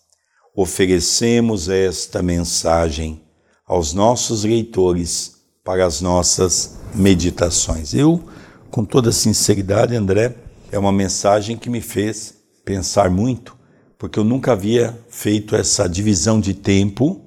oferecemos 0.54 1.68
esta 1.68 2.22
mensagem 2.22 3.22
aos 3.66 3.94
nossos 3.94 4.44
leitores 4.44 5.36
para 5.64 5.84
as 5.84 6.00
nossas 6.00 6.78
meditações. 6.94 7.94
Eu, 7.94 8.22
com 8.70 8.84
toda 8.84 9.10
sinceridade, 9.10 9.96
André, 9.96 10.36
é 10.70 10.78
uma 10.78 10.92
mensagem 10.92 11.56
que 11.56 11.70
me 11.70 11.80
fez 11.80 12.34
pensar 12.64 13.10
muito, 13.10 13.56
porque 13.98 14.18
eu 14.18 14.24
nunca 14.24 14.52
havia 14.52 14.98
feito 15.08 15.56
essa 15.56 15.88
divisão 15.88 16.38
de 16.38 16.52
tempo 16.54 17.22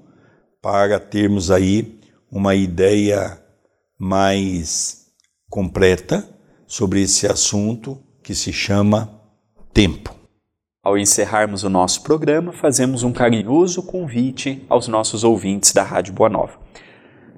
para 0.62 1.00
termos 1.00 1.50
aí 1.50 2.01
uma 2.32 2.56
ideia 2.56 3.38
mais 4.00 5.08
completa 5.50 6.28
sobre 6.66 7.02
esse 7.02 7.28
assunto 7.28 8.02
que 8.24 8.34
se 8.34 8.54
chama 8.54 9.22
tempo. 9.74 10.16
Ao 10.84 10.98
encerrarmos 10.98 11.64
o 11.64 11.70
nosso 11.70 12.02
programa, 12.02 12.52
fazemos 12.54 13.04
um 13.04 13.12
carinhoso 13.12 13.84
convite 13.84 14.66
aos 14.70 14.88
nossos 14.88 15.24
ouvintes 15.24 15.74
da 15.74 15.84
Rádio 15.84 16.14
Boa 16.14 16.30
Nova. 16.30 16.54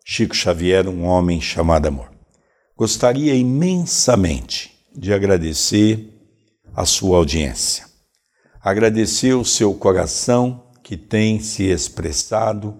Chico 0.04 0.34
Xavier, 0.34 0.86
um 0.88 1.04
homem 1.04 1.40
chamado 1.40 1.88
amor. 1.88 2.10
Gostaria 2.76 3.34
imensamente 3.34 4.78
de 4.96 5.12
agradecer 5.12 6.19
a 6.80 6.86
sua 6.86 7.18
audiência. 7.18 7.84
Agradecer 8.58 9.34
o 9.34 9.44
seu 9.44 9.74
coração 9.74 10.64
que 10.82 10.96
tem 10.96 11.38
se 11.38 11.64
expressado 11.64 12.74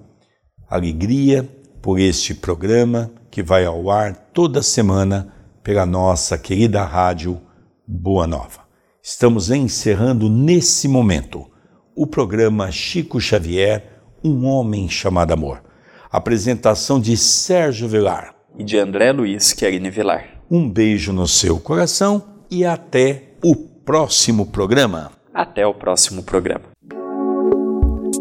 alegria 0.70 1.46
por 1.82 2.00
este 2.00 2.32
programa 2.32 3.10
que 3.30 3.42
vai 3.42 3.66
ao 3.66 3.90
ar 3.90 4.16
toda 4.32 4.62
semana 4.62 5.34
pela 5.62 5.84
nossa 5.84 6.38
querida 6.38 6.82
rádio 6.82 7.42
Boa 7.86 8.26
Nova. 8.26 8.60
Estamos 9.02 9.50
encerrando 9.50 10.30
nesse 10.30 10.88
momento 10.88 11.46
o 11.94 12.06
programa 12.06 12.72
Chico 12.72 13.20
Xavier, 13.20 14.00
um 14.24 14.46
homem 14.46 14.88
chamado 14.88 15.32
amor. 15.32 15.62
Apresentação 16.10 16.98
de 16.98 17.18
Sérgio 17.18 17.86
Velar 17.86 18.34
e 18.56 18.64
de 18.64 18.78
André 18.78 19.12
Luiz 19.12 19.52
Querini 19.52 19.90
Vilar. 19.90 20.40
Um 20.50 20.70
beijo 20.70 21.12
no 21.12 21.28
seu 21.28 21.60
coração 21.60 22.22
e 22.50 22.64
até 22.64 23.34
o 23.44 23.69
próximo 23.84 24.46
programa. 24.46 25.10
Até 25.32 25.66
o 25.66 25.74
próximo 25.74 26.22
programa. 26.22 26.64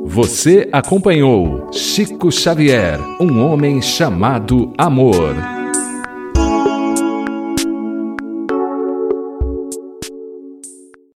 Você 0.06 0.68
acompanhou 0.72 1.72
Chico 1.72 2.32
Xavier, 2.32 3.00
um 3.22 3.44
homem 3.46 3.82
chamado 3.82 4.74
Amor. 4.78 5.59